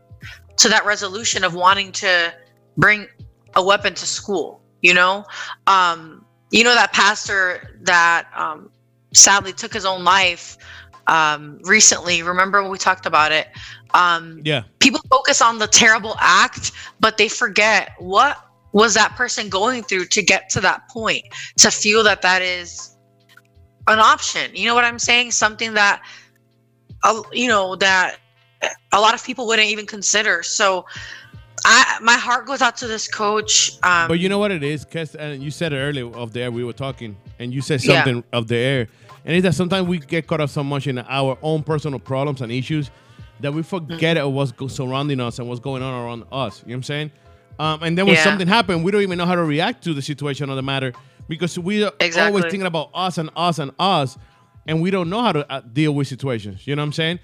to 0.57 0.69
that 0.69 0.85
resolution 0.85 1.45
of 1.45 1.55
wanting 1.55 1.93
to 1.93 2.33
bring 2.77 3.07
a 3.55 3.63
weapon 3.63 3.95
to 3.95 4.07
school 4.07 4.63
you 4.83 4.95
know? 4.95 5.25
Um 5.67 6.25
you 6.51 6.65
know 6.65 6.75
that 6.75 6.93
pastor 6.93 7.81
that 7.83 8.29
um 8.35 8.71
sadly 9.17 9.53
took 9.53 9.73
his 9.73 9.85
own 9.85 10.05
life 10.05 10.57
um 11.09 11.59
recently. 11.65 12.23
Remember 12.23 12.63
when 12.63 12.71
we 12.71 12.79
talked 12.79 13.07
about 13.07 13.33
it? 13.33 13.49
Um 13.95 14.43
Yeah. 14.45 14.63
people 14.81 15.01
focus 15.11 15.41
on 15.43 15.59
the 15.59 15.67
terrible 15.67 16.17
act 16.21 16.73
but 17.01 17.17
they 17.17 17.29
forget 17.29 17.93
what 17.99 18.37
was 18.73 18.95
that 18.95 19.15
person 19.17 19.49
going 19.49 19.83
through 19.83 20.05
to 20.05 20.23
get 20.23 20.51
to 20.51 20.61
that 20.61 20.81
point 20.91 21.23
to 21.59 21.71
feel 21.71 22.03
that 22.05 22.21
that 22.23 22.43
is 22.43 22.97
an 23.89 23.99
option. 23.99 24.51
You 24.55 24.67
know 24.67 24.75
what 24.75 24.85
i'm 24.85 24.99
saying? 24.99 25.31
Something 25.31 25.75
that 25.75 26.03
uh, 27.05 27.23
you 27.33 27.49
know 27.49 27.77
that 27.77 28.19
a 28.93 29.01
lot 29.01 29.15
of 29.15 29.25
people 29.25 29.47
wouldn't 29.47 29.69
even 29.69 29.87
consider. 29.87 30.43
So 30.43 30.85
i 31.65 31.99
my 32.03 32.15
heart 32.15 32.47
goes 32.47 32.63
out 32.63 32.77
to 32.77 32.87
this 32.87 33.09
coach 33.09 33.71
um 33.83 34.09
But 34.09 34.19
you 34.19 34.29
know 34.29 34.39
what 34.39 34.51
it 34.51 34.63
is, 34.63 34.85
Kez, 34.85 35.15
and 35.15 35.43
you 35.43 35.51
said 35.51 35.73
it 35.73 35.79
earlier 35.79 36.09
of 36.15 36.33
the 36.33 36.41
air 36.43 36.51
we 36.51 36.65
were 36.65 36.73
talking, 36.87 37.17
and 37.39 37.53
you 37.55 37.61
said 37.63 37.81
Yeah. 37.83 38.05
something 38.05 38.25
of 38.33 38.49
the 38.49 38.57
air, 38.57 38.89
and 39.27 39.35
it's 39.37 39.43
that 39.43 39.55
sometimes 39.55 39.87
we 39.89 39.99
get 39.99 40.27
caught 40.27 40.41
up 40.41 40.49
so 40.49 40.65
much 40.65 40.87
in 40.87 40.99
our 40.99 41.37
own 41.43 41.63
personal 41.63 41.99
problems 41.99 42.41
and 42.41 42.51
issues 42.51 42.91
that 43.41 43.53
we 43.53 43.63
forget 43.63 44.17
Mm-hmm. 44.17 44.33
what's 44.35 44.75
surrounding 44.75 45.21
us 45.21 45.39
and 45.39 45.47
what's 45.49 45.61
going 45.61 45.83
on 45.83 45.93
around 46.07 46.25
us. 46.33 46.63
You 46.63 46.69
know 46.69 46.73
what 46.73 46.77
I'm 46.77 46.83
saying? 46.85 47.11
Um, 47.59 47.83
and 47.83 47.99
then 47.99 48.07
when 48.07 48.15
Yeah. 48.17 48.23
something 48.25 48.47
happens, 48.49 48.83
we 48.83 48.91
don't 48.91 49.03
even 49.03 49.19
know 49.19 49.27
how 49.27 49.35
to 49.35 49.45
react 49.45 49.85
to 49.85 49.93
the 49.93 50.01
situation 50.03 50.49
or 50.49 50.55
the 50.57 50.63
matter 50.63 50.95
because 51.29 51.59
we 51.59 51.85
are 51.85 51.93
always 52.17 52.45
thinking 52.45 52.67
about 52.67 52.91
us 52.95 53.19
and 53.19 53.29
us 53.37 53.59
and 53.59 53.73
us, 53.79 54.17
and 54.67 54.81
we 54.81 54.91
don't 54.91 55.11
know 55.11 55.23
how 55.23 55.33
to 55.33 55.53
uh, 55.53 55.61
deal 55.61 55.93
with 55.95 56.07
situations. 56.09 56.67
You 56.67 56.77
know 56.77 56.83
what 56.83 56.87
I'm 56.87 56.93
saying? 56.93 57.19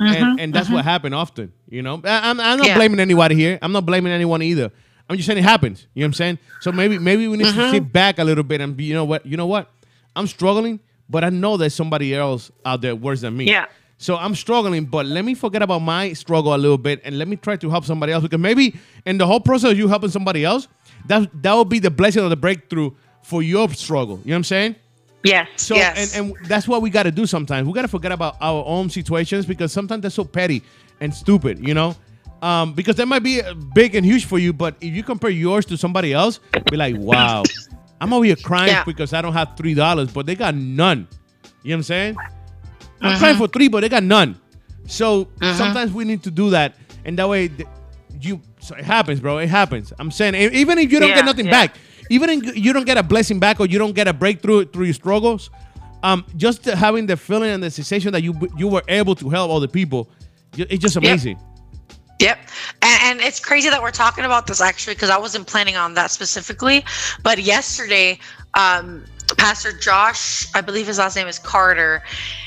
and 0.00 0.38
and 0.40 0.54
that's 0.54 0.70
what 0.70 0.84
happened 0.84 1.14
often. 1.14 1.52
You 1.68 1.82
know, 1.82 2.00
I, 2.04 2.30
I'm, 2.30 2.38
I'm 2.38 2.58
not 2.58 2.58
Mm-hmm, 2.58 2.66
Yeah. 2.66 2.74
blaming 2.76 3.00
anybody 3.00 3.34
here. 3.34 3.58
I'm 3.60 3.72
not 3.72 3.84
blaming 3.84 4.12
anyone 4.12 4.42
either. 4.42 4.70
I'm 5.10 5.16
just 5.16 5.26
saying 5.26 5.38
it 5.38 5.42
happens. 5.44 5.86
You 5.94 6.02
know 6.02 6.04
what 6.04 6.08
I'm 6.10 6.12
saying? 6.14 6.38
So 6.60 6.70
maybe 6.70 6.98
maybe 6.98 7.26
we 7.26 7.36
need 7.36 7.46
Mm-hmm. 7.48 7.60
to 7.60 7.70
sit 7.70 7.92
back 7.92 8.18
a 8.20 8.24
little 8.24 8.44
bit 8.44 8.60
and 8.60 8.76
be, 8.76 8.84
you 8.84 8.94
know 8.94 9.04
what, 9.04 9.26
you 9.26 9.36
know 9.36 9.46
what? 9.46 9.70
I'm 10.14 10.26
struggling, 10.28 10.78
but 11.08 11.24
I 11.24 11.30
know 11.30 11.56
there's 11.56 11.74
somebody 11.74 12.14
else 12.14 12.50
out 12.64 12.80
there 12.80 12.94
worse 12.94 13.22
than 13.22 13.36
me. 13.36 13.46
Yeah. 13.46 13.66
So 14.00 14.16
I'm 14.16 14.34
struggling, 14.36 14.84
but 14.84 15.06
let 15.06 15.24
me 15.24 15.34
forget 15.34 15.60
about 15.60 15.80
my 15.80 16.12
struggle 16.12 16.54
a 16.54 16.56
little 16.56 16.78
bit 16.78 17.00
and 17.04 17.18
let 17.18 17.26
me 17.26 17.34
try 17.34 17.56
to 17.56 17.68
help 17.68 17.84
somebody 17.84 18.12
else 18.12 18.22
because 18.22 18.38
maybe 18.38 18.76
in 19.04 19.18
the 19.18 19.26
whole 19.26 19.40
process 19.40 19.72
of 19.72 19.78
you 19.78 19.88
helping 19.88 20.10
somebody 20.10 20.44
else, 20.44 20.68
that 21.06 21.28
that 21.42 21.52
will 21.54 21.64
be 21.64 21.80
the 21.80 21.90
blessing 21.90 22.22
of 22.22 22.30
the 22.30 22.36
breakthrough 22.36 22.92
for 23.22 23.42
your 23.42 23.68
struggle. 23.70 24.18
You 24.18 24.30
know 24.30 24.34
what 24.34 24.36
I'm 24.36 24.44
saying? 24.44 24.76
yes 25.24 25.48
So 25.56 25.74
yes 25.74 26.16
and, 26.16 26.30
and 26.30 26.46
that's 26.46 26.68
what 26.68 26.80
we 26.80 26.90
got 26.90 27.02
to 27.02 27.10
do 27.10 27.26
sometimes. 27.26 27.66
We 27.66 27.72
got 27.72 27.82
to 27.82 27.88
forget 27.88 28.12
about 28.12 28.36
our 28.40 28.64
own 28.64 28.88
situations 28.88 29.46
because 29.46 29.72
sometimes 29.72 30.02
they're 30.02 30.12
so 30.12 30.24
petty 30.24 30.62
and 31.00 31.12
stupid, 31.12 31.66
you 31.66 31.74
know. 31.74 31.96
Um, 32.40 32.72
because 32.74 32.94
that 32.96 33.06
might 33.06 33.24
be 33.24 33.42
big 33.74 33.96
and 33.96 34.06
huge 34.06 34.26
for 34.26 34.38
you, 34.38 34.52
but 34.52 34.76
if 34.80 34.94
you 34.94 35.02
compare 35.02 35.30
yours 35.30 35.66
to 35.66 35.76
somebody 35.76 36.12
else, 36.12 36.38
be 36.70 36.76
like, 36.76 36.94
wow, 36.96 37.42
I'm 38.00 38.12
over 38.12 38.24
here 38.24 38.36
crying 38.36 38.68
Yeah. 38.68 38.84
because 38.84 39.12
I 39.12 39.20
don't 39.22 39.32
have 39.32 39.56
three 39.56 39.74
dollars, 39.74 40.10
but 40.12 40.26
they 40.26 40.34
got 40.34 40.54
none. 40.54 41.08
You 41.62 41.70
know 41.70 41.74
what 41.74 41.74
I'm 41.78 41.82
saying? 41.84 42.16
I'm 43.00 43.10
Mm-hmm. 43.12 43.18
crying 43.18 43.36
for 43.36 43.48
three, 43.48 43.68
but 43.68 43.80
they 43.80 43.88
got 43.88 44.02
none. 44.02 44.38
So 44.86 45.28
sometimes 45.40 45.92
we 45.92 46.04
need 46.04 46.22
to 46.24 46.30
do 46.30 46.50
that, 46.50 46.74
and 47.04 47.18
that 47.18 47.28
way 47.28 47.50
you. 48.20 48.40
So 48.60 48.74
it 48.74 48.84
happens, 48.84 49.20
bro. 49.20 49.38
It 49.38 49.48
happens. 49.48 49.92
I'm 49.98 50.10
saying 50.10 50.34
even 50.34 50.78
if 50.78 50.90
you 50.90 50.98
don't 50.98 51.10
Yeah, 51.10 51.16
get 51.16 51.24
nothing 51.24 51.46
yeah. 51.46 51.52
back, 51.66 51.76
even 52.10 52.30
if 52.30 52.56
you 52.56 52.72
don't 52.72 52.86
get 52.86 52.96
a 52.98 53.02
blessing 53.02 53.38
back 53.38 53.60
or 53.60 53.66
you 53.66 53.78
don't 53.78 53.94
get 53.94 54.08
a 54.08 54.12
breakthrough 54.12 54.64
through 54.64 54.86
your 54.86 54.94
struggles, 54.94 55.50
um, 56.02 56.24
just 56.36 56.64
having 56.64 57.06
the 57.06 57.16
feeling 57.16 57.50
and 57.50 57.62
the 57.62 57.70
sensation 57.70 58.12
that 58.12 58.22
you 58.22 58.34
you 58.56 58.66
were 58.68 58.82
able 58.88 59.14
to 59.16 59.28
help 59.28 59.50
other 59.50 59.68
people, 59.68 60.08
it's 60.56 60.82
just 60.82 60.96
amazing. 60.96 61.38
Yep. 62.20 62.38
And, 62.82 63.02
and 63.02 63.20
it's 63.20 63.40
crazy 63.40 63.68
that 63.70 63.82
we're 63.82 63.90
talking 63.90 64.24
about 64.24 64.46
this 64.46 64.60
actually 64.60 64.94
because 64.94 65.10
I 65.10 65.18
wasn't 65.18 65.46
planning 65.46 65.76
on 65.76 65.94
that 65.94 66.10
specifically. 66.10 66.84
But 67.22 67.38
yesterday, 67.38 68.18
um, 68.54 69.04
Pastor 69.36 69.72
Josh, 69.72 70.46
I 70.54 70.60
believe 70.60 70.86
his 70.86 70.98
last 70.98 71.16
name 71.16 71.26
is 71.26 71.38
Carter. 71.38 72.02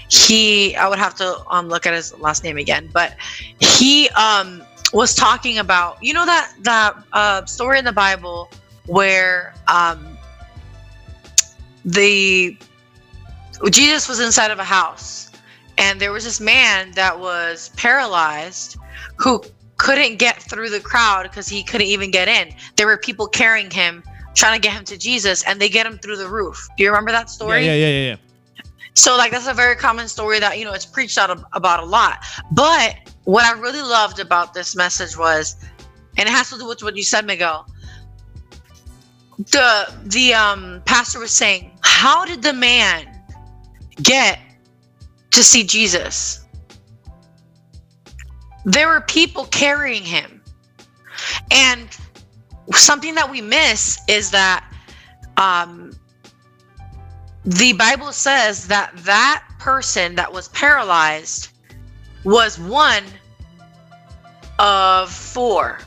He, 0.10 0.76
I 0.76 0.88
would 0.88 1.00
have 1.00 1.16
to 1.16 1.44
um, 1.50 1.70
look 1.70 1.86
at 1.86 1.94
his 1.94 2.18
last 2.20 2.44
name 2.44 2.58
again, 2.58 2.90
but 2.92 3.16
he 3.60 4.10
um, 4.10 4.64
was 4.94 5.16
talking 5.16 5.58
about, 5.60 6.02
you 6.04 6.14
know, 6.14 6.26
that 6.26 6.54
that 6.62 6.96
uh, 7.14 7.46
story 7.46 7.80
in 7.80 7.86
the 7.86 7.94
Bible 7.94 8.50
where 8.88 9.54
um, 9.68 10.18
the 11.86 12.58
Jesus 13.70 14.10
was 14.10 14.20
inside 14.20 14.52
of 14.52 14.60
a 14.60 14.64
house 14.64 15.32
and 15.78 16.00
there 16.00 16.12
was 16.12 16.24
this 16.24 16.40
man 16.40 16.92
that 16.92 17.18
was 17.18 17.70
paralyzed 17.78 18.78
who 19.18 19.42
couldn't 19.82 20.18
get 20.18 20.40
through 20.44 20.70
the 20.70 20.80
crowd 20.80 21.24
because 21.24 21.48
he 21.48 21.64
couldn't 21.64 21.88
even 21.88 22.12
get 22.12 22.28
in. 22.28 22.54
There 22.76 22.86
were 22.86 22.98
people 22.98 23.26
carrying 23.26 23.72
him, 23.72 24.04
trying 24.36 24.54
to 24.54 24.62
get 24.62 24.78
him 24.78 24.86
to 24.86 24.96
Jesus, 24.96 25.44
and 25.48 25.60
they 25.60 25.70
get 25.70 25.88
him 25.88 25.98
through 25.98 26.18
the 26.18 26.28
roof. 26.28 26.68
Do 26.78 26.84
you 26.84 26.90
remember 26.92 27.12
that 27.12 27.32
story? 27.32 27.66
yeah, 27.66 27.74
yeah, 27.74 27.88
yeah, 27.88 28.10
yeah. 28.10 28.16
So 28.94 29.18
like 29.18 29.32
that's 29.32 29.48
a 29.48 29.56
very 29.56 29.76
common 29.76 30.08
story 30.08 30.40
that 30.40 30.60
you 30.60 30.66
know 30.66 30.74
it's 30.74 30.86
preached 30.86 31.18
out 31.18 31.32
ab- 31.32 31.46
about 31.54 31.80
a 31.82 31.86
lot. 31.86 32.24
But 32.52 32.96
what 33.24 33.44
I 33.44 33.60
really 33.60 33.82
loved 33.82 34.20
about 34.20 34.54
this 34.54 34.76
message 34.76 35.18
was, 35.18 35.56
and 36.16 36.30
it 36.30 36.32
has 36.32 36.52
to 36.52 36.60
do 36.60 36.68
with 36.68 36.84
what 36.84 36.96
you 36.96 37.04
said, 37.04 37.26
Miguel. 37.26 37.66
The 39.40 39.92
the 40.04 40.36
um 40.36 40.84
pastor 40.86 41.18
was 41.18 41.32
saying, 41.32 41.72
how 41.82 42.24
did 42.24 42.44
the 42.44 42.54
man 42.54 43.08
get 44.04 44.38
to 45.32 45.44
see 45.44 45.64
Jesus? 45.64 46.41
There 48.66 48.88
were 48.88 49.02
people 49.02 49.46
carrying 49.46 50.04
him, 50.04 50.42
and 51.50 51.90
something 52.74 53.16
that 53.16 53.30
we 53.30 53.42
miss 53.42 54.00
is 54.08 54.32
that 54.32 54.66
um 55.38 55.92
the 57.46 57.74
Bible 57.74 58.12
says 58.12 58.68
that 58.68 58.92
that 58.98 59.44
person 59.58 60.16
that 60.16 60.32
was 60.32 60.48
paralyzed 60.50 61.50
was 62.24 62.60
one 62.60 63.04
of 64.60 65.12
four 65.12 65.80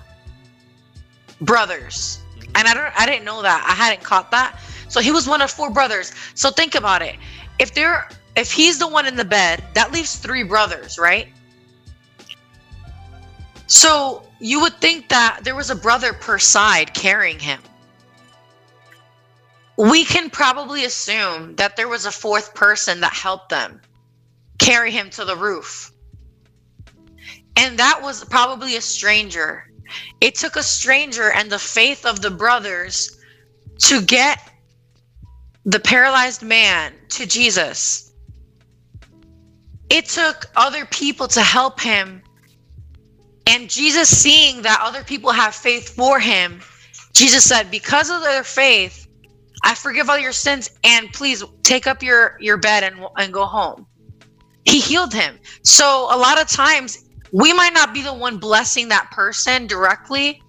brothers. 1.41 2.21
And 2.57 2.67
I 2.67 2.75
don't 2.75 2.93
I 3.01 3.07
didn't 3.07 3.25
know 3.25 3.43
that. 3.43 3.65
I 3.69 3.75
hadn't 3.75 4.03
caught 4.03 4.31
that. 4.33 4.59
So 4.89 5.01
he 5.01 5.13
was 5.13 5.29
one 5.29 5.43
of 5.43 5.51
four 5.51 5.71
brothers. 5.71 6.13
So 6.35 6.51
think 6.51 6.75
about 6.75 7.03
it. 7.03 7.17
If 7.59 7.75
there 7.75 8.09
if 8.37 8.51
he's 8.51 8.79
the 8.79 8.89
one 8.89 9.07
in 9.07 9.15
the 9.15 9.25
bed, 9.25 9.63
that 9.75 9.93
leaves 9.93 10.17
three 10.17 10.43
brothers, 10.43 10.99
right? 10.99 11.29
So 13.67 14.23
you 14.41 14.61
would 14.61 14.75
think 14.81 15.09
that 15.09 15.41
there 15.43 15.55
was 15.55 15.71
a 15.71 15.77
brother 15.77 16.13
per 16.13 16.39
side 16.39 16.95
carrying 16.95 17.39
him 17.39 17.61
we 19.77 20.05
can 20.05 20.31
probably 20.31 20.85
assume 20.85 21.57
that 21.57 21.77
there 21.77 21.89
was 21.89 22.07
a 22.07 22.13
fourth 22.13 22.55
person 22.55 23.01
that 23.01 23.13
helped 23.13 23.49
them 23.49 23.81
carry 24.59 24.91
him 24.91 25.11
to 25.11 25.25
the 25.25 25.37
roof. 25.37 25.93
And 27.57 27.79
that 27.79 28.01
was 28.01 28.25
probably 28.25 28.77
a 28.77 28.81
stranger. 28.81 29.71
It 30.21 30.37
took 30.37 30.57
a 30.57 30.63
stranger 30.63 31.31
and 31.31 31.51
the 31.51 31.59
faith 31.59 32.07
of 32.07 32.23
the 32.23 32.31
brothers 32.31 33.21
to 33.79 34.01
get 34.01 34.41
the 35.65 35.81
paralyzed 35.81 36.43
man 36.43 36.93
to 37.11 37.27
Jesus. 37.27 38.13
It 39.91 40.07
took 40.07 40.47
other 40.57 40.85
people 40.87 41.29
to 41.29 41.43
help 41.43 41.81
him. 41.81 42.23
And 43.47 43.69
Jesus, 43.69 44.09
seeing 44.09 44.63
that 44.63 44.81
other 44.83 45.05
people 45.05 45.31
have 45.31 45.55
faith 45.55 45.95
for 45.95 46.19
him, 46.19 46.61
Jesus 47.13 47.45
said, 47.45 47.71
Because 47.71 48.11
of 48.11 48.23
their 48.23 48.43
faith, 48.43 49.07
I 49.63 49.75
forgive 49.75 50.11
all 50.11 50.19
your 50.19 50.33
sins 50.33 50.71
and 50.83 51.13
please 51.13 51.43
take 51.63 51.87
up 51.87 52.03
your, 52.03 52.37
your 52.41 52.57
bed 52.57 52.85
and, 52.85 53.07
and 53.17 53.33
go 53.33 53.45
home. 53.45 53.87
He 54.65 54.81
healed 54.81 55.13
him. 55.13 55.39
So 55.63 56.09
a 56.11 56.17
lot 56.17 56.41
of 56.41 56.49
times 56.49 57.05
we 57.33 57.53
might 57.53 57.75
not 57.75 57.93
be 57.93 58.03
the 58.03 58.15
one 58.15 58.39
blessing 58.39 58.89
that 58.89 59.11
person 59.11 59.67
directly, 59.67 60.43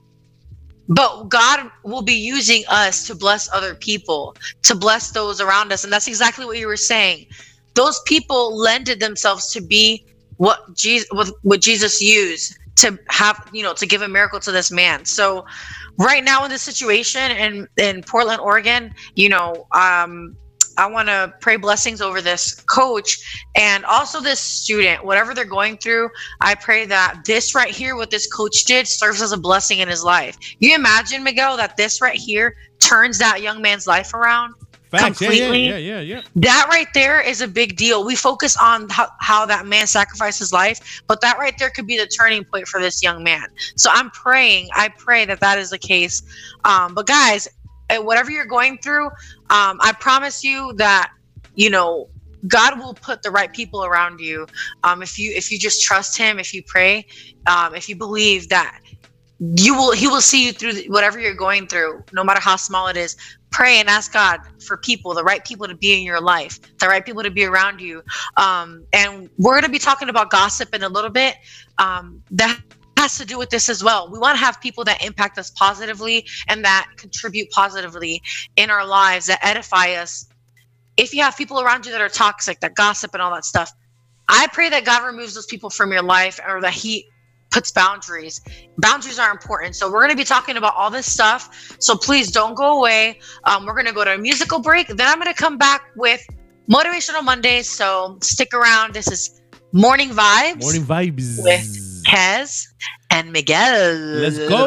but 0.88 1.30
God 1.30 1.70
will 1.84 2.02
be 2.02 2.14
using 2.14 2.64
us 2.70 3.08
to 3.08 3.16
bless 3.16 3.52
other 3.52 3.76
people, 3.76 4.36
to 4.64 4.76
bless 4.76 5.12
those 5.12 5.42
around 5.42 5.72
us. 5.72 5.84
And 5.84 5.92
that's 5.92 6.08
exactly 6.08 6.46
what 6.46 6.58
you 6.58 6.68
were 6.68 6.78
saying. 6.78 7.26
Those 7.74 8.00
people 8.06 8.58
lended 8.58 9.00
themselves 9.00 9.52
to 9.54 9.62
be 9.62 10.06
what 10.38 10.76
Jesus 10.76 11.08
what, 11.12 11.62
Jesus 11.62 12.02
used 12.02 12.58
to 12.78 13.00
have, 13.10 13.50
you 13.54 13.64
know, 13.64 13.74
to 13.74 13.86
give 13.86 14.02
a 14.02 14.08
miracle 14.08 14.40
to 14.42 14.52
this 14.52 14.72
man. 14.72 15.06
So 15.06 15.46
right 15.98 16.24
now 16.24 16.44
in 16.44 16.52
this 16.52 16.62
situation 16.62 17.32
in 17.32 17.68
in 17.78 18.04
Portland, 18.04 18.42
Oregon, 18.42 18.94
you 19.16 19.30
know, 19.30 19.68
um 19.72 20.36
I 20.78 20.88
want 20.88 21.08
to 21.08 21.34
pray 21.40 21.56
blessings 21.56 22.02
over 22.02 22.22
this 22.22 22.56
coach 22.62 23.48
and 23.56 23.86
also 23.86 24.20
this 24.20 24.40
student, 24.40 25.06
whatever 25.06 25.34
they're 25.34 25.46
going 25.46 25.78
through. 25.78 26.10
I 26.42 26.56
pray 26.56 26.86
that 26.86 27.22
this 27.26 27.56
right 27.56 27.74
here, 27.74 27.96
what 27.96 28.12
this 28.12 28.28
coach 28.32 28.66
did, 28.66 28.88
serves 28.88 29.22
as 29.22 29.32
a 29.32 29.38
blessing 29.38 29.80
in 29.80 29.88
his 29.88 30.04
life. 30.04 30.38
You 30.60 30.76
imagine, 30.76 31.24
Miguel, 31.24 31.56
that 31.58 31.78
this 31.78 32.02
right 32.02 32.18
here 32.18 32.56
turns 32.80 33.18
that 33.20 33.42
young 33.42 33.62
man's 33.62 33.88
life 33.88 34.14
around 34.14 34.54
Facts. 34.92 35.20
Completely. 35.20 35.68
yeah, 35.68 35.78
yeah, 35.78 36.00
yeah, 36.00 36.00
yeah. 36.00 36.22
That 36.36 36.68
right 36.70 36.88
there 36.94 37.22
is 37.22 37.42
a 37.42 37.48
big 37.48 37.76
deal. 37.76 38.06
We 38.06 38.16
focus 38.16 38.56
on 38.58 38.88
how, 38.90 39.08
how 39.20 39.46
that 39.46 39.66
man 39.66 39.88
sacrificed 39.88 40.40
his 40.40 40.54
life, 40.54 41.02
but 41.08 41.22
that 41.22 41.38
right 41.38 41.54
there 41.58 41.70
could 41.70 41.88
be 41.88 41.98
the 41.98 42.08
turning 42.08 42.44
point 42.44 42.68
for 42.68 42.80
this 42.80 43.02
young 43.02 43.24
man. 43.24 43.48
So 43.76 43.90
I'm 43.94 44.10
praying, 44.12 44.70
I 44.74 44.90
pray 44.98 45.26
that 45.26 45.40
that 45.40 45.58
is 45.58 45.70
the 45.72 45.78
case. 45.78 46.22
Um, 46.64 46.94
but 46.94 47.08
guys, 47.08 47.48
eh, 47.90 47.98
whatever 47.98 48.32
you're 48.32 48.46
going 48.46 48.78
through, 48.78 49.08
um, 49.50 49.80
I 49.82 49.94
promise 50.00 50.44
you 50.44 50.74
that, 50.74 51.12
you 51.56 51.70
know, 51.70 52.10
God 52.48 52.80
will 52.80 52.94
put 52.94 53.24
the 53.24 53.32
right 53.32 53.52
people 53.52 53.84
around 53.84 54.20
you. 54.20 54.46
Um, 54.84 55.02
if 55.02 55.18
you 55.18 55.32
if 55.36 55.52
you 55.52 55.58
just 55.58 55.82
trust 55.84 56.18
Him, 56.18 56.40
if 56.40 56.54
you 56.54 56.62
pray, 56.64 57.06
um, 57.48 57.74
if 57.76 57.90
you 57.90 57.96
believe 57.96 58.50
that 58.50 58.80
you 59.40 59.76
will 59.76 59.94
He 59.94 60.08
will 60.08 60.22
see 60.22 60.46
you 60.46 60.54
through 60.54 60.74
whatever 60.88 61.20
you're 61.20 61.34
going 61.34 61.68
through, 61.68 62.04
no 62.14 62.24
matter 62.24 62.40
how 62.40 62.56
small 62.56 62.88
it 62.88 62.98
is. 62.98 63.18
Pray 63.56 63.80
and 63.80 63.88
ask 63.88 64.12
God 64.12 64.42
for 64.60 64.76
people, 64.76 65.14
the 65.14 65.24
right 65.24 65.42
people 65.46 65.66
to 65.66 65.76
be 65.76 65.98
in 65.98 66.04
your 66.04 66.20
life, 66.20 66.60
the 66.80 66.90
right 66.90 67.06
people 67.06 67.24
to 67.24 67.32
be 67.32 67.46
around 67.46 67.80
you. 67.80 68.04
Um, 68.36 68.86
and 68.92 69.30
we're 69.38 69.54
going 69.54 69.64
to 69.64 69.70
be 69.70 69.80
talking 69.80 70.10
about 70.10 70.30
gossip 70.30 70.76
in 70.76 70.84
a 70.84 70.90
little 70.90 71.10
bit. 71.10 71.38
Um, 71.78 72.22
that 72.32 72.60
has 72.98 73.18
to 73.18 73.24
do 73.24 73.38
with 73.38 73.50
this 73.50 73.70
as 73.70 73.82
well. 73.82 74.10
We 74.12 74.20
want 74.20 74.38
to 74.38 74.44
have 74.44 74.60
people 74.60 74.84
that 74.84 75.02
impact 75.02 75.38
us 75.38 75.52
positively 75.52 76.28
and 76.50 76.66
that 76.66 76.88
contribute 76.98 77.50
positively 77.52 78.22
in 78.58 78.70
our 78.70 78.86
lives, 78.86 79.28
that 79.28 79.40
edify 79.42 79.94
us. 79.94 80.28
If 80.98 81.14
you 81.14 81.24
have 81.24 81.38
people 81.38 81.62
around 81.62 81.86
you 81.86 81.94
that 81.94 82.02
are 82.02 82.10
toxic, 82.10 82.60
that 82.60 82.76
gossip 82.76 83.14
and 83.14 83.22
all 83.22 83.34
that 83.36 83.46
stuff, 83.46 83.72
I 84.28 84.48
pray 84.52 84.68
that 84.70 84.84
God 84.84 85.06
removes 85.06 85.34
those 85.34 85.46
people 85.46 85.70
from 85.70 85.94
your 85.94 86.04
life 86.04 86.42
or 86.46 86.60
that 86.60 86.74
He 86.74 87.08
puts 87.56 87.72
boundaries. 87.72 88.42
Boundaries 88.80 89.18
are 89.18 89.32
important. 89.32 89.76
So 89.78 89.90
we're 89.90 90.02
going 90.02 90.12
to 90.12 90.18
be 90.18 90.26
talking 90.26 90.58
about 90.58 90.76
all 90.76 90.92
this 90.92 91.10
stuff. 91.12 91.78
So 91.80 91.96
please 91.96 92.30
don't 92.30 92.54
go 92.54 92.78
away. 92.80 93.20
Um, 93.46 93.66
we're 93.66 93.74
going 93.74 93.86
to 93.86 93.94
go 93.94 94.04
to 94.04 94.16
a 94.16 94.18
musical 94.18 94.60
break. 94.60 94.88
Then 94.88 95.08
I'm 95.08 95.20
going 95.22 95.34
to 95.34 95.42
come 95.42 95.58
back 95.58 95.84
with 95.96 96.22
Motivational 96.70 97.24
Mondays. 97.24 97.70
So 97.70 98.18
stick 98.22 98.54
around. 98.54 98.94
This 98.94 99.10
is 99.10 99.42
Morning 99.72 100.10
Vibes 100.10 100.62
Morning 100.62 100.84
vibes. 100.84 101.42
with 101.42 102.04
Kez 102.06 102.68
and 103.16 103.32
Miguel. 103.32 104.22
Let's 104.22 104.50
go. 104.50 104.58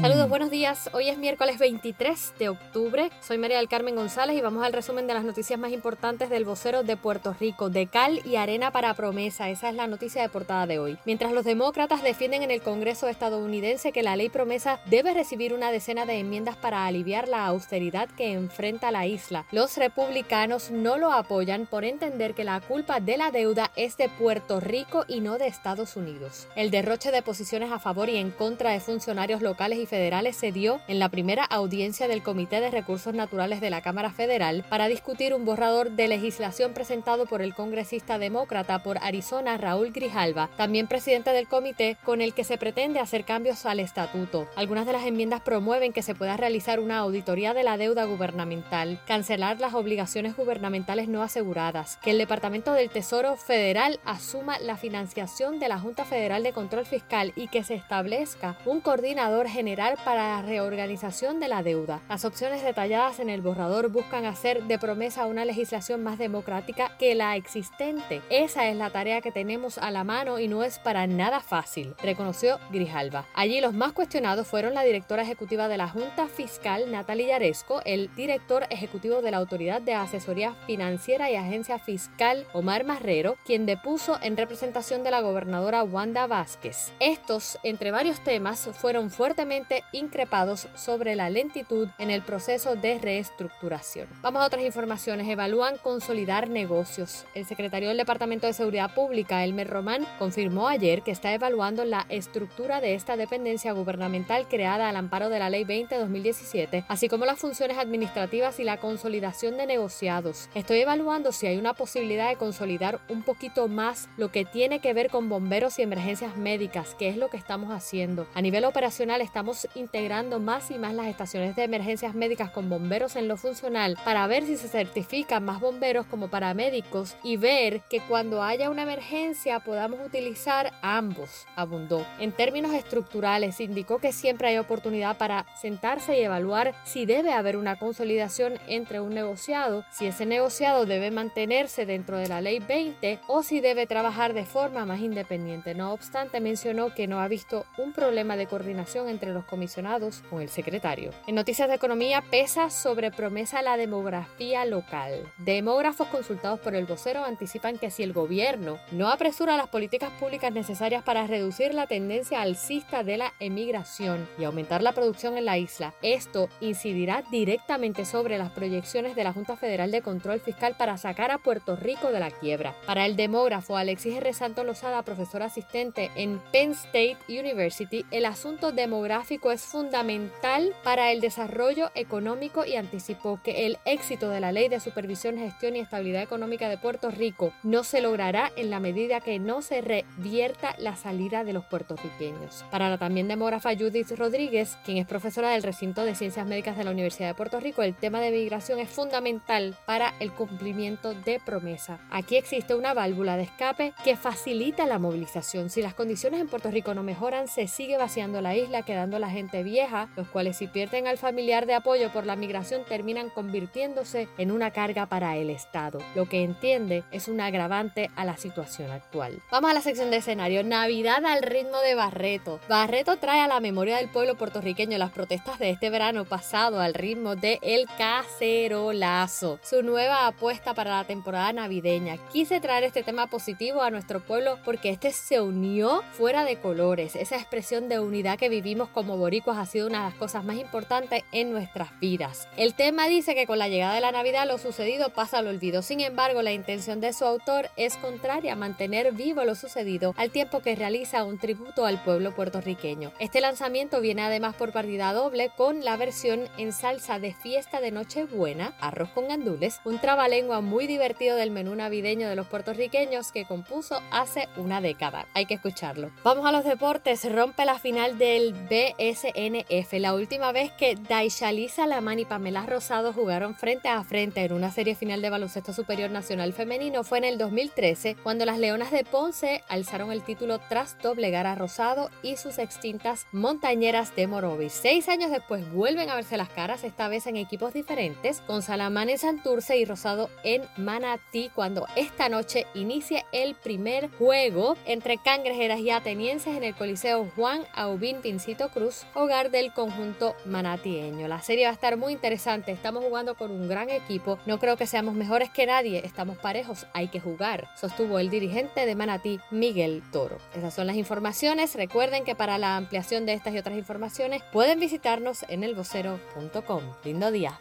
Saludos, 0.00 0.28
buenos 0.30 0.50
días. 0.50 0.88
Hoy 0.94 1.10
es 1.10 1.18
miércoles 1.18 1.58
23 1.58 2.32
de 2.38 2.48
octubre. 2.48 3.10
Soy 3.20 3.36
María 3.36 3.58
del 3.58 3.68
Carmen 3.68 3.96
González 3.96 4.34
y 4.34 4.40
vamos 4.40 4.64
al 4.64 4.72
resumen 4.72 5.06
de 5.06 5.12
las 5.12 5.24
noticias 5.24 5.60
más 5.60 5.72
importantes 5.72 6.30
del 6.30 6.46
vocero 6.46 6.84
de 6.84 6.96
Puerto 6.96 7.36
Rico. 7.38 7.68
De 7.68 7.88
cal 7.88 8.22
y 8.24 8.36
arena 8.36 8.70
para 8.70 8.94
promesa. 8.94 9.50
Esa 9.50 9.68
es 9.68 9.74
la 9.74 9.86
noticia 9.88 10.22
de 10.22 10.30
portada 10.30 10.66
de 10.66 10.78
hoy. 10.78 10.96
Mientras 11.04 11.32
los 11.32 11.44
demócratas 11.44 12.02
defienden 12.02 12.42
en 12.42 12.50
el 12.50 12.62
Congreso 12.62 13.08
estadounidense 13.08 13.92
que 13.92 14.02
la 14.02 14.16
ley 14.16 14.30
promesa 14.30 14.80
debe 14.86 15.12
recibir 15.12 15.52
una 15.52 15.70
decena 15.70 16.06
de 16.06 16.18
enmiendas 16.18 16.56
para 16.56 16.86
aliviar 16.86 17.28
la 17.28 17.44
austeridad 17.44 18.08
que 18.08 18.32
enfrenta 18.32 18.90
la 18.90 19.06
isla, 19.06 19.44
los 19.52 19.76
republicanos 19.76 20.70
no 20.70 20.96
lo 20.96 21.12
apoyan 21.12 21.66
por 21.66 21.84
entender 21.84 22.32
que 22.32 22.44
la 22.44 22.60
culpa 22.62 23.00
de 23.00 23.18
la 23.18 23.30
deuda 23.30 23.70
es 23.76 23.98
de 23.98 24.08
Puerto 24.08 24.60
Rico 24.60 25.04
y 25.08 25.20
no 25.20 25.36
de 25.36 25.46
Estados 25.46 25.94
Unidos. 25.96 26.48
El 26.56 26.70
derroche 26.70 27.10
de 27.10 27.20
posiciones 27.20 27.70
a 27.70 27.81
favor 27.82 28.08
y 28.08 28.16
en 28.16 28.30
contra 28.30 28.70
de 28.70 28.80
funcionarios 28.80 29.42
locales 29.42 29.78
y 29.78 29.86
federales 29.86 30.36
se 30.36 30.52
dio 30.52 30.80
en 30.88 30.98
la 30.98 31.08
primera 31.08 31.44
audiencia 31.44 32.08
del 32.08 32.22
Comité 32.22 32.60
de 32.60 32.70
Recursos 32.70 33.12
Naturales 33.12 33.60
de 33.60 33.70
la 33.70 33.82
Cámara 33.82 34.10
Federal 34.10 34.64
para 34.68 34.88
discutir 34.88 35.34
un 35.34 35.44
borrador 35.44 35.90
de 35.90 36.08
legislación 36.08 36.72
presentado 36.72 37.26
por 37.26 37.42
el 37.42 37.54
congresista 37.54 38.18
demócrata 38.18 38.82
por 38.82 38.98
Arizona 38.98 39.58
Raúl 39.58 39.90
Grijalva, 39.92 40.48
también 40.56 40.86
presidente 40.86 41.30
del 41.32 41.48
comité, 41.48 41.96
con 42.04 42.20
el 42.20 42.34
que 42.34 42.44
se 42.44 42.56
pretende 42.56 43.00
hacer 43.00 43.24
cambios 43.24 43.66
al 43.66 43.80
estatuto. 43.80 44.48
Algunas 44.54 44.86
de 44.86 44.92
las 44.92 45.04
enmiendas 45.04 45.40
promueven 45.40 45.92
que 45.92 46.02
se 46.02 46.14
pueda 46.14 46.36
realizar 46.36 46.78
una 46.78 46.98
auditoría 46.98 47.52
de 47.52 47.64
la 47.64 47.76
deuda 47.76 48.04
gubernamental, 48.04 49.00
cancelar 49.06 49.60
las 49.60 49.74
obligaciones 49.74 50.36
gubernamentales 50.36 51.08
no 51.08 51.22
aseguradas, 51.22 51.96
que 51.96 52.10
el 52.10 52.18
Departamento 52.18 52.72
del 52.72 52.90
Tesoro 52.90 53.36
Federal 53.36 53.98
asuma 54.04 54.58
la 54.60 54.76
financiación 54.76 55.58
de 55.58 55.68
la 55.68 55.78
Junta 55.78 56.04
Federal 56.04 56.42
de 56.42 56.52
Control 56.52 56.86
Fiscal 56.86 57.32
y 57.34 57.48
que 57.48 57.64
se 57.64 57.71
establezca 57.74 58.56
un 58.64 58.80
coordinador 58.80 59.48
general 59.48 59.96
para 60.04 60.36
la 60.36 60.42
reorganización 60.42 61.40
de 61.40 61.48
la 61.48 61.62
deuda. 61.62 62.00
Las 62.08 62.24
opciones 62.24 62.62
detalladas 62.62 63.20
en 63.20 63.30
el 63.30 63.40
borrador 63.40 63.88
buscan 63.90 64.24
hacer 64.24 64.64
de 64.64 64.78
promesa 64.78 65.26
una 65.26 65.44
legislación 65.44 66.02
más 66.02 66.18
democrática 66.18 66.96
que 66.98 67.14
la 67.14 67.36
existente. 67.36 68.22
Esa 68.30 68.68
es 68.68 68.76
la 68.76 68.90
tarea 68.90 69.20
que 69.20 69.32
tenemos 69.32 69.78
a 69.78 69.90
la 69.90 70.04
mano 70.04 70.38
y 70.38 70.48
no 70.48 70.64
es 70.64 70.78
para 70.78 71.06
nada 71.06 71.40
fácil, 71.40 71.94
reconoció 72.02 72.58
Grijalva. 72.70 73.26
Allí 73.34 73.60
los 73.60 73.74
más 73.74 73.92
cuestionados 73.92 74.46
fueron 74.46 74.74
la 74.74 74.82
directora 74.82 75.22
ejecutiva 75.22 75.68
de 75.68 75.76
la 75.76 75.88
Junta 75.88 76.28
Fiscal, 76.28 76.90
Natalie 76.90 77.28
Yaresco, 77.28 77.82
el 77.84 78.14
director 78.14 78.64
ejecutivo 78.70 79.22
de 79.22 79.30
la 79.30 79.38
Autoridad 79.38 79.80
de 79.80 79.94
Asesoría 79.94 80.54
Financiera 80.66 81.30
y 81.30 81.36
Agencia 81.36 81.78
Fiscal, 81.78 82.46
Omar 82.52 82.84
Marrero, 82.84 83.36
quien 83.44 83.66
depuso 83.66 84.18
en 84.22 84.36
representación 84.36 85.02
de 85.02 85.10
la 85.10 85.20
gobernadora 85.20 85.82
Wanda 85.82 86.26
Vázquez. 86.26 86.92
Estos, 87.00 87.51
entre 87.62 87.90
varios 87.90 88.22
temas, 88.22 88.68
fueron 88.72 89.10
fuertemente 89.10 89.84
increpados 89.92 90.68
sobre 90.74 91.16
la 91.16 91.30
lentitud 91.30 91.88
en 91.98 92.10
el 92.10 92.22
proceso 92.22 92.76
de 92.76 92.98
reestructuración. 92.98 94.08
Vamos 94.22 94.42
a 94.42 94.46
otras 94.46 94.64
informaciones. 94.64 95.28
Evalúan 95.28 95.76
consolidar 95.78 96.48
negocios. 96.48 97.24
El 97.34 97.46
secretario 97.46 97.88
del 97.88 97.98
Departamento 97.98 98.46
de 98.46 98.52
Seguridad 98.52 98.94
Pública, 98.94 99.44
Elmer 99.44 99.68
Román, 99.68 100.06
confirmó 100.18 100.68
ayer 100.68 101.02
que 101.02 101.10
está 101.10 101.32
evaluando 101.32 101.84
la 101.84 102.06
estructura 102.08 102.80
de 102.80 102.94
esta 102.94 103.16
dependencia 103.16 103.72
gubernamental 103.72 104.48
creada 104.48 104.88
al 104.88 104.96
amparo 104.96 105.28
de 105.28 105.38
la 105.38 105.50
Ley 105.50 105.64
20-2017, 105.64 106.84
así 106.88 107.08
como 107.08 107.24
las 107.24 107.38
funciones 107.38 107.78
administrativas 107.78 108.58
y 108.60 108.64
la 108.64 108.78
consolidación 108.78 109.56
de 109.56 109.66
negociados. 109.66 110.48
Estoy 110.54 110.80
evaluando 110.80 111.32
si 111.32 111.46
hay 111.46 111.56
una 111.56 111.74
posibilidad 111.74 112.28
de 112.28 112.36
consolidar 112.36 113.00
un 113.08 113.22
poquito 113.22 113.68
más 113.68 114.08
lo 114.16 114.30
que 114.30 114.44
tiene 114.44 114.80
que 114.80 114.94
ver 114.94 115.10
con 115.10 115.28
bomberos 115.28 115.78
y 115.78 115.82
emergencias 115.82 116.36
médicas, 116.36 116.94
que 116.94 117.08
es 117.08 117.16
lo 117.16 117.28
que 117.28 117.36
estamos 117.42 117.72
haciendo. 117.72 118.26
A 118.34 118.40
nivel 118.40 118.64
operacional 118.64 119.20
estamos 119.20 119.66
integrando 119.74 120.38
más 120.38 120.70
y 120.70 120.78
más 120.78 120.94
las 120.94 121.06
estaciones 121.06 121.56
de 121.56 121.64
emergencias 121.64 122.14
médicas 122.14 122.50
con 122.50 122.70
bomberos 122.70 123.16
en 123.16 123.26
lo 123.26 123.36
funcional 123.36 123.98
para 124.04 124.26
ver 124.28 124.44
si 124.46 124.56
se 124.56 124.68
certifican 124.68 125.44
más 125.44 125.60
bomberos 125.60 126.06
como 126.06 126.28
paramédicos 126.28 127.16
y 127.24 127.36
ver 127.36 127.80
que 127.90 128.00
cuando 128.00 128.44
haya 128.44 128.70
una 128.70 128.84
emergencia 128.84 129.58
podamos 129.58 129.98
utilizar 130.06 130.72
ambos, 130.82 131.48
abundó. 131.56 132.06
En 132.20 132.30
términos 132.30 132.72
estructurales, 132.72 133.60
indicó 133.60 133.98
que 133.98 134.12
siempre 134.12 134.48
hay 134.48 134.58
oportunidad 134.58 135.18
para 135.18 135.44
sentarse 135.60 136.16
y 136.16 136.22
evaluar 136.22 136.74
si 136.84 137.06
debe 137.06 137.32
haber 137.32 137.56
una 137.56 137.76
consolidación 137.76 138.54
entre 138.68 139.00
un 139.00 139.14
negociado, 139.14 139.84
si 139.90 140.06
ese 140.06 140.26
negociado 140.26 140.86
debe 140.86 141.10
mantenerse 141.10 141.86
dentro 141.86 142.18
de 142.18 142.28
la 142.28 142.40
ley 142.40 142.60
20 142.60 143.18
o 143.26 143.42
si 143.42 143.60
debe 143.60 143.86
trabajar 143.86 144.32
de 144.32 144.44
forma 144.44 144.86
más 144.86 145.00
independiente. 145.00 145.74
No 145.74 145.92
obstante, 145.92 146.40
mencionó 146.40 146.94
que 146.94 147.08
no 147.08 147.18
había 147.18 147.31
visto 147.32 147.64
un 147.78 147.94
problema 147.94 148.36
de 148.36 148.46
coordinación 148.46 149.08
entre 149.08 149.32
los 149.32 149.46
comisionados 149.46 150.22
con 150.28 150.42
el 150.42 150.50
secretario. 150.50 151.12
En 151.26 151.34
noticias 151.34 151.66
de 151.66 151.76
economía 151.76 152.22
pesa 152.30 152.68
sobre 152.68 153.10
promesa 153.10 153.62
la 153.62 153.78
demografía 153.78 154.66
local. 154.66 155.32
Demógrafos 155.38 156.08
consultados 156.08 156.60
por 156.60 156.74
el 156.74 156.84
vocero 156.84 157.24
anticipan 157.24 157.78
que 157.78 157.90
si 157.90 158.02
el 158.02 158.12
gobierno 158.12 158.78
no 158.90 159.08
apresura 159.08 159.56
las 159.56 159.68
políticas 159.68 160.10
públicas 160.20 160.52
necesarias 160.52 161.02
para 161.04 161.26
reducir 161.26 161.72
la 161.72 161.86
tendencia 161.86 162.42
alcista 162.42 163.02
de 163.02 163.16
la 163.16 163.32
emigración 163.40 164.28
y 164.38 164.44
aumentar 164.44 164.82
la 164.82 164.92
producción 164.92 165.38
en 165.38 165.46
la 165.46 165.56
isla, 165.56 165.94
esto 166.02 166.50
incidirá 166.60 167.22
directamente 167.30 168.04
sobre 168.04 168.36
las 168.36 168.50
proyecciones 168.50 169.16
de 169.16 169.24
la 169.24 169.32
Junta 169.32 169.56
Federal 169.56 169.90
de 169.90 170.02
Control 170.02 170.38
Fiscal 170.38 170.76
para 170.76 170.98
sacar 170.98 171.30
a 171.30 171.38
Puerto 171.38 171.76
Rico 171.76 172.12
de 172.12 172.20
la 172.20 172.30
quiebra. 172.30 172.74
Para 172.84 173.06
el 173.06 173.16
demógrafo 173.16 173.78
Alexis 173.78 174.16
R. 174.18 174.34
Santo 174.34 174.64
Lozada, 174.64 175.02
profesor 175.02 175.42
asistente 175.42 176.10
en 176.14 176.38
Penn 176.52 176.72
State 176.72 177.21
University, 177.28 178.04
el 178.10 178.26
asunto 178.26 178.72
demográfico 178.72 179.52
es 179.52 179.62
fundamental 179.62 180.74
para 180.82 181.12
el 181.12 181.20
desarrollo 181.20 181.90
económico 181.94 182.64
y 182.64 182.76
anticipó 182.76 183.40
que 183.42 183.66
el 183.66 183.78
éxito 183.84 184.28
de 184.28 184.40
la 184.40 184.52
Ley 184.52 184.68
de 184.68 184.80
Supervisión, 184.80 185.38
Gestión 185.38 185.76
y 185.76 185.80
Estabilidad 185.80 186.22
Económica 186.22 186.68
de 186.68 186.78
Puerto 186.78 187.10
Rico 187.10 187.52
no 187.62 187.84
se 187.84 188.00
logrará 188.00 188.52
en 188.56 188.70
la 188.70 188.80
medida 188.80 189.20
que 189.20 189.38
no 189.38 189.62
se 189.62 189.80
revierta 189.80 190.74
la 190.78 190.96
salida 190.96 191.44
de 191.44 191.52
los 191.52 191.64
puertorriqueños. 191.64 192.64
Para 192.70 192.90
la 192.90 192.98
también 192.98 193.28
demógrafa 193.28 193.74
Judith 193.74 194.10
Rodríguez, 194.12 194.76
quien 194.84 194.98
es 194.98 195.06
profesora 195.06 195.50
del 195.50 195.62
recinto 195.62 196.04
de 196.04 196.14
Ciencias 196.14 196.46
Médicas 196.46 196.76
de 196.76 196.84
la 196.84 196.90
Universidad 196.90 197.28
de 197.28 197.34
Puerto 197.34 197.60
Rico, 197.60 197.82
el 197.82 197.94
tema 197.94 198.20
de 198.20 198.30
migración 198.30 198.78
es 198.78 198.88
fundamental 198.88 199.76
para 199.86 200.14
el 200.20 200.32
cumplimiento 200.32 201.14
de 201.14 201.40
promesa. 201.40 202.00
Aquí 202.10 202.36
existe 202.36 202.74
una 202.74 202.94
válvula 202.94 203.36
de 203.36 203.44
escape 203.44 203.92
que 204.04 204.16
facilita 204.16 204.86
la 204.86 204.98
movilización. 204.98 205.70
Si 205.70 205.82
las 205.82 205.94
condiciones 205.94 206.40
en 206.40 206.48
Puerto 206.48 206.70
Rico 206.70 206.94
no 206.94 207.02
mejoran, 207.12 207.46
se 207.46 207.68
sigue 207.68 207.98
vaciando 207.98 208.40
la 208.40 208.56
isla, 208.56 208.82
quedando 208.82 209.18
la 209.18 209.28
gente 209.28 209.62
vieja, 209.62 210.08
los 210.16 210.28
cuales 210.28 210.56
si 210.56 210.66
pierden 210.66 211.06
al 211.06 211.18
familiar 211.18 211.66
de 211.66 211.74
apoyo 211.74 212.10
por 212.10 212.24
la 212.24 212.36
migración 212.36 212.84
terminan 212.88 213.28
convirtiéndose 213.28 214.28
en 214.38 214.50
una 214.50 214.70
carga 214.70 215.04
para 215.04 215.36
el 215.36 215.50
Estado, 215.50 215.98
lo 216.14 216.26
que 216.26 216.42
entiende 216.42 217.04
es 217.10 217.28
un 217.28 217.42
agravante 217.42 218.10
a 218.16 218.24
la 218.24 218.38
situación 218.38 218.90
actual. 218.90 219.42
Vamos 219.50 219.70
a 219.70 219.74
la 219.74 219.82
sección 219.82 220.10
de 220.10 220.16
escenario. 220.16 220.64
Navidad 220.64 221.26
al 221.26 221.42
ritmo 221.42 221.78
de 221.80 221.94
Barreto. 221.94 222.60
Barreto 222.66 223.18
trae 223.18 223.40
a 223.40 223.46
la 223.46 223.60
memoria 223.60 223.98
del 223.98 224.08
pueblo 224.08 224.36
puertorriqueño 224.36 224.96
las 224.96 225.10
protestas 225.10 225.58
de 225.58 225.68
este 225.68 225.90
verano 225.90 226.24
pasado 226.24 226.80
al 226.80 226.94
ritmo 226.94 227.36
de 227.36 227.58
El 227.60 227.86
Cacerolazo, 227.98 229.58
su 229.62 229.82
nueva 229.82 230.28
apuesta 230.28 230.72
para 230.72 230.96
la 230.96 231.04
temporada 231.04 231.52
navideña. 231.52 232.16
Quise 232.32 232.58
traer 232.60 232.84
este 232.84 233.02
tema 233.02 233.26
positivo 233.26 233.82
a 233.82 233.90
nuestro 233.90 234.20
pueblo 234.20 234.58
porque 234.64 234.88
este 234.88 235.12
se 235.12 235.42
unió 235.42 236.02
fuera 236.12 236.44
de 236.44 236.56
colores. 236.56 237.01
Esa 237.02 237.36
expresión 237.36 237.88
de 237.88 237.98
unidad 237.98 238.38
que 238.38 238.48
vivimos 238.48 238.88
como 238.88 239.16
boricuas 239.16 239.58
ha 239.58 239.66
sido 239.66 239.88
una 239.88 240.04
de 240.04 240.10
las 240.10 240.18
cosas 240.18 240.44
más 240.44 240.56
importantes 240.56 241.24
en 241.32 241.50
nuestras 241.50 241.98
vidas. 241.98 242.46
El 242.56 242.74
tema 242.74 243.08
dice 243.08 243.34
que 243.34 243.46
con 243.46 243.58
la 243.58 243.68
llegada 243.68 243.94
de 243.94 244.00
la 244.00 244.12
Navidad 244.12 244.46
lo 244.46 244.56
sucedido 244.58 245.10
pasa 245.10 245.38
al 245.38 245.48
olvido. 245.48 245.82
Sin 245.82 245.98
embargo, 245.98 246.42
la 246.42 246.52
intención 246.52 247.00
de 247.00 247.12
su 247.12 247.24
autor 247.24 247.70
es 247.76 247.96
contraria 247.96 248.52
a 248.52 248.56
mantener 248.56 249.12
vivo 249.12 249.44
lo 249.44 249.56
sucedido 249.56 250.14
al 250.16 250.30
tiempo 250.30 250.60
que 250.60 250.76
realiza 250.76 251.24
un 251.24 251.38
tributo 251.38 251.86
al 251.86 252.02
pueblo 252.04 252.34
puertorriqueño. 252.36 253.12
Este 253.18 253.40
lanzamiento 253.40 254.00
viene 254.00 254.22
además 254.22 254.54
por 254.54 254.72
partida 254.72 255.12
doble 255.12 255.50
con 255.56 255.84
la 255.84 255.96
versión 255.96 256.48
en 256.56 256.72
salsa 256.72 257.18
de 257.18 257.34
fiesta 257.34 257.80
de 257.80 257.90
Nochebuena, 257.90 258.76
arroz 258.80 259.10
con 259.10 259.26
gandules, 259.26 259.80
un 259.84 259.98
trabalengua 259.98 260.60
muy 260.60 260.86
divertido 260.86 261.36
del 261.36 261.50
menú 261.50 261.74
navideño 261.74 262.28
de 262.28 262.36
los 262.36 262.46
puertorriqueños 262.46 263.32
que 263.32 263.44
compuso 263.44 264.00
hace 264.12 264.48
una 264.56 264.80
década. 264.80 265.26
Hay 265.34 265.46
que 265.46 265.54
escucharlo. 265.54 266.10
Vamos 266.22 266.46
a 266.46 266.52
los 266.52 266.64
deportes. 266.64 266.91
Rompe 266.94 267.64
la 267.64 267.78
final 267.78 268.18
del 268.18 268.52
BSNF, 268.52 269.94
la 269.94 270.12
última 270.12 270.52
vez 270.52 270.72
que 270.72 270.94
Daishali 270.94 271.70
Salaman 271.70 272.18
y 272.18 272.26
Pamela 272.26 272.66
Rosado 272.66 273.14
jugaron 273.14 273.54
frente 273.54 273.88
a 273.88 274.04
frente 274.04 274.44
en 274.44 274.52
una 274.52 274.70
serie 274.70 274.94
final 274.94 275.22
de 275.22 275.30
baloncesto 275.30 275.72
superior 275.72 276.10
nacional 276.10 276.52
femenino 276.52 277.02
fue 277.02 277.16
en 277.18 277.24
el 277.24 277.38
2013, 277.38 278.16
cuando 278.22 278.44
las 278.44 278.58
Leonas 278.58 278.90
de 278.90 279.04
Ponce 279.04 279.64
alzaron 279.68 280.12
el 280.12 280.22
título 280.22 280.60
tras 280.68 280.98
doblegar 280.98 281.46
a 281.46 281.54
Rosado 281.54 282.10
y 282.22 282.36
sus 282.36 282.58
extintas 282.58 283.26
montañeras 283.32 284.14
de 284.14 284.26
Morovis. 284.26 284.74
Seis 284.74 285.08
años 285.08 285.30
después 285.30 285.72
vuelven 285.72 286.10
a 286.10 286.14
verse 286.14 286.36
las 286.36 286.50
caras, 286.50 286.84
esta 286.84 287.08
vez 287.08 287.26
en 287.26 287.36
equipos 287.36 287.72
diferentes, 287.72 288.42
con 288.42 288.60
Salamán 288.60 289.08
en 289.08 289.16
Santurce 289.16 289.78
y 289.78 289.86
Rosado 289.86 290.28
en 290.44 290.62
Manatí, 290.76 291.50
cuando 291.54 291.86
esta 291.96 292.28
noche 292.28 292.66
inicia 292.74 293.24
el 293.32 293.54
primer 293.54 294.10
juego 294.10 294.76
entre 294.84 295.16
cangrejeras 295.16 295.80
y 295.80 295.88
atenienses 295.88 296.54
en 296.54 296.64
el 296.64 296.74
Coliseo 296.82 297.30
Juan 297.36 297.62
Aubín 297.74 298.22
Pincito 298.22 298.68
Cruz, 298.70 299.06
hogar 299.14 299.52
del 299.52 299.72
conjunto 299.72 300.34
manatieño. 300.44 301.28
La 301.28 301.40
serie 301.40 301.66
va 301.66 301.70
a 301.70 301.74
estar 301.74 301.96
muy 301.96 302.12
interesante, 302.12 302.72
estamos 302.72 303.04
jugando 303.04 303.36
con 303.36 303.52
un 303.52 303.68
gran 303.68 303.88
equipo, 303.88 304.40
no 304.46 304.58
creo 304.58 304.76
que 304.76 304.88
seamos 304.88 305.14
mejores 305.14 305.48
que 305.48 305.64
nadie, 305.64 306.04
estamos 306.04 306.38
parejos, 306.38 306.88
hay 306.92 307.06
que 307.06 307.20
jugar, 307.20 307.68
sostuvo 307.76 308.18
el 308.18 308.30
dirigente 308.30 308.84
de 308.84 308.96
Manatí, 308.96 309.38
Miguel 309.52 310.02
Toro. 310.10 310.38
Esas 310.56 310.74
son 310.74 310.88
las 310.88 310.96
informaciones, 310.96 311.76
recuerden 311.76 312.24
que 312.24 312.34
para 312.34 312.58
la 312.58 312.76
ampliación 312.76 313.26
de 313.26 313.34
estas 313.34 313.54
y 313.54 313.58
otras 313.58 313.78
informaciones 313.78 314.42
pueden 314.52 314.80
visitarnos 314.80 315.44
en 315.48 315.62
elvocero.com. 315.62 316.82
Lindo 317.04 317.30
día. 317.30 317.60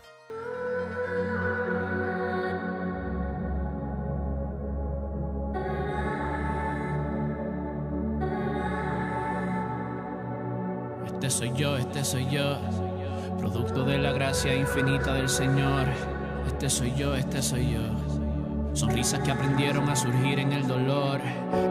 Soy 11.32 11.54
yo, 11.56 11.78
este 11.78 12.04
soy 12.04 12.28
yo, 12.30 12.58
producto 13.40 13.86
de 13.86 13.98
la 13.98 14.12
gracia 14.12 14.54
infinita 14.54 15.14
del 15.14 15.30
Señor. 15.30 15.88
Este 16.46 16.70
soy 16.70 16.94
yo, 16.96 17.16
este 17.16 17.42
soy 17.42 17.72
yo. 17.72 17.80
Sonrisas 18.74 19.22
que 19.22 19.32
aprendieron 19.32 19.88
a 19.90 19.96
surgir 19.96 20.40
en 20.40 20.52
el 20.52 20.68
dolor. 20.68 21.22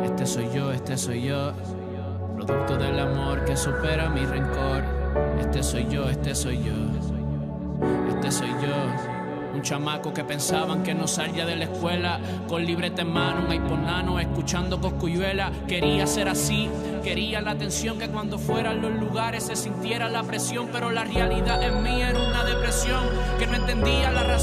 Este 0.05 0.25
soy 0.25 0.49
yo, 0.55 0.73
este 0.73 0.97
soy 0.97 1.25
yo. 1.25 1.53
Producto 2.37 2.77
del 2.77 2.99
amor 2.99 3.45
que 3.45 3.57
supera 3.57 4.09
mi 4.09 4.25
rencor. 4.25 4.83
Este 5.41 5.63
soy 5.63 5.87
yo, 5.91 6.09
este 6.09 6.35
soy 6.35 6.63
yo. 6.63 6.73
Este 8.15 8.31
soy 8.33 8.49
yo. 8.49 9.10
Un 9.55 9.63
chamaco 9.63 10.13
que 10.13 10.25
pensaban 10.25 10.83
que 10.83 10.95
no 10.95 11.07
salía 11.07 11.45
de 11.45 11.57
la 11.57 11.65
escuela 11.65 12.21
con 12.49 12.65
libreta 12.65 13.03
en 13.03 13.13
mano, 13.13 13.45
un 13.45 13.51
iPhone 13.51 13.81
escuchando 14.21 14.81
coscuyuela. 14.81 15.53
Quería 15.69 16.07
ser 16.07 16.29
así, 16.29 16.69
quería 17.03 17.41
la 17.41 17.53
atención 17.53 17.99
que 17.99 18.09
cuando 18.09 18.39
fueran 18.39 18.81
los 18.81 18.93
lugares 18.93 19.45
se 19.45 19.57
sintiera 19.57 20.09
la 20.09 20.23
presión, 20.23 20.69
pero 20.73 20.91
la 20.91 21.05
realidad 21.05 21.63
en 21.63 21.83
mí 21.83 22.01
era 22.01 22.19
una 22.19 22.45
depresión 22.45 23.05
que 23.39 23.47
no 23.47 23.57
entendía 23.57 24.11
la 24.11 24.23
razón 24.23 24.40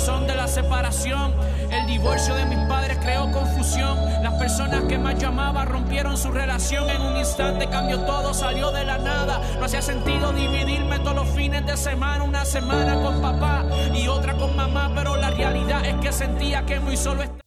separación. 0.62 1.36
El 1.70 1.86
divorcio 1.86 2.34
de 2.34 2.46
mis 2.46 2.58
padres 2.68 2.98
creó 3.00 3.32
confusión. 3.32 3.96
Las 4.24 4.34
personas 4.36 4.86
que 4.86 4.98
más 4.98 5.16
llamaba 5.20 5.66
rompieron 5.66 6.18
su 6.18 6.32
relación 6.32 6.90
en 6.90 7.00
un 7.00 7.16
instante, 7.16 7.68
cambió 7.68 8.00
todo, 8.02 8.34
salió 8.34 8.72
de 8.72 8.84
la 8.84 8.98
nada. 8.98 9.40
No 9.60 9.66
hacía 9.66 9.84
sentido 9.84 10.34
dividirme 10.34 10.98
todos 11.00 11.16
los 11.16 11.30
fines 11.30 11.64
de 11.68 11.78
semana, 11.78 12.24
una 12.24 12.44
semana 12.44 12.96
con 13.04 13.22
papá 13.22 13.66
y 13.94 14.08
otra 14.08 14.36
con 14.36 14.56
mamá, 14.56 14.92
pero 14.96 15.16
la 15.16 15.30
realidad 15.30 15.86
es 15.86 15.96
que 15.98 16.12
sentía 16.12 16.66
que 16.66 16.80
muy 16.80 16.98
solo 16.98 17.22
estaba. 17.22 17.47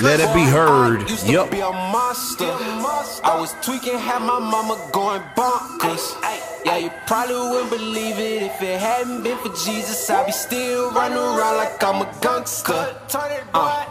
Let 0.00 0.20
it 0.20 0.32
be 0.32 0.44
heard. 0.44 1.10
Used 1.10 1.26
to 1.26 1.32
Yup. 1.32 1.50
be 1.50 1.58
a 1.58 1.72
monster. 1.72 2.44
I 2.44 3.36
was 3.40 3.52
tweaking, 3.62 3.98
had 3.98 4.22
my 4.22 4.38
mama 4.38 4.78
going 4.92 5.22
bonkers. 5.36 6.14
Yeah, 6.64 6.76
you 6.76 6.90
probably 7.06 7.34
wouldn't 7.34 7.70
believe 7.70 8.18
it 8.18 8.42
if 8.42 8.62
it 8.62 8.78
hadn't 8.78 9.24
been 9.24 9.38
for 9.38 9.48
Jesus. 9.48 10.08
I'd 10.08 10.26
be 10.26 10.32
still 10.32 10.92
running 10.92 11.18
around 11.18 11.56
like 11.56 11.82
I'm 11.82 12.02
a 12.02 12.14
gangster. 12.20 12.94
Uh. 13.54 13.84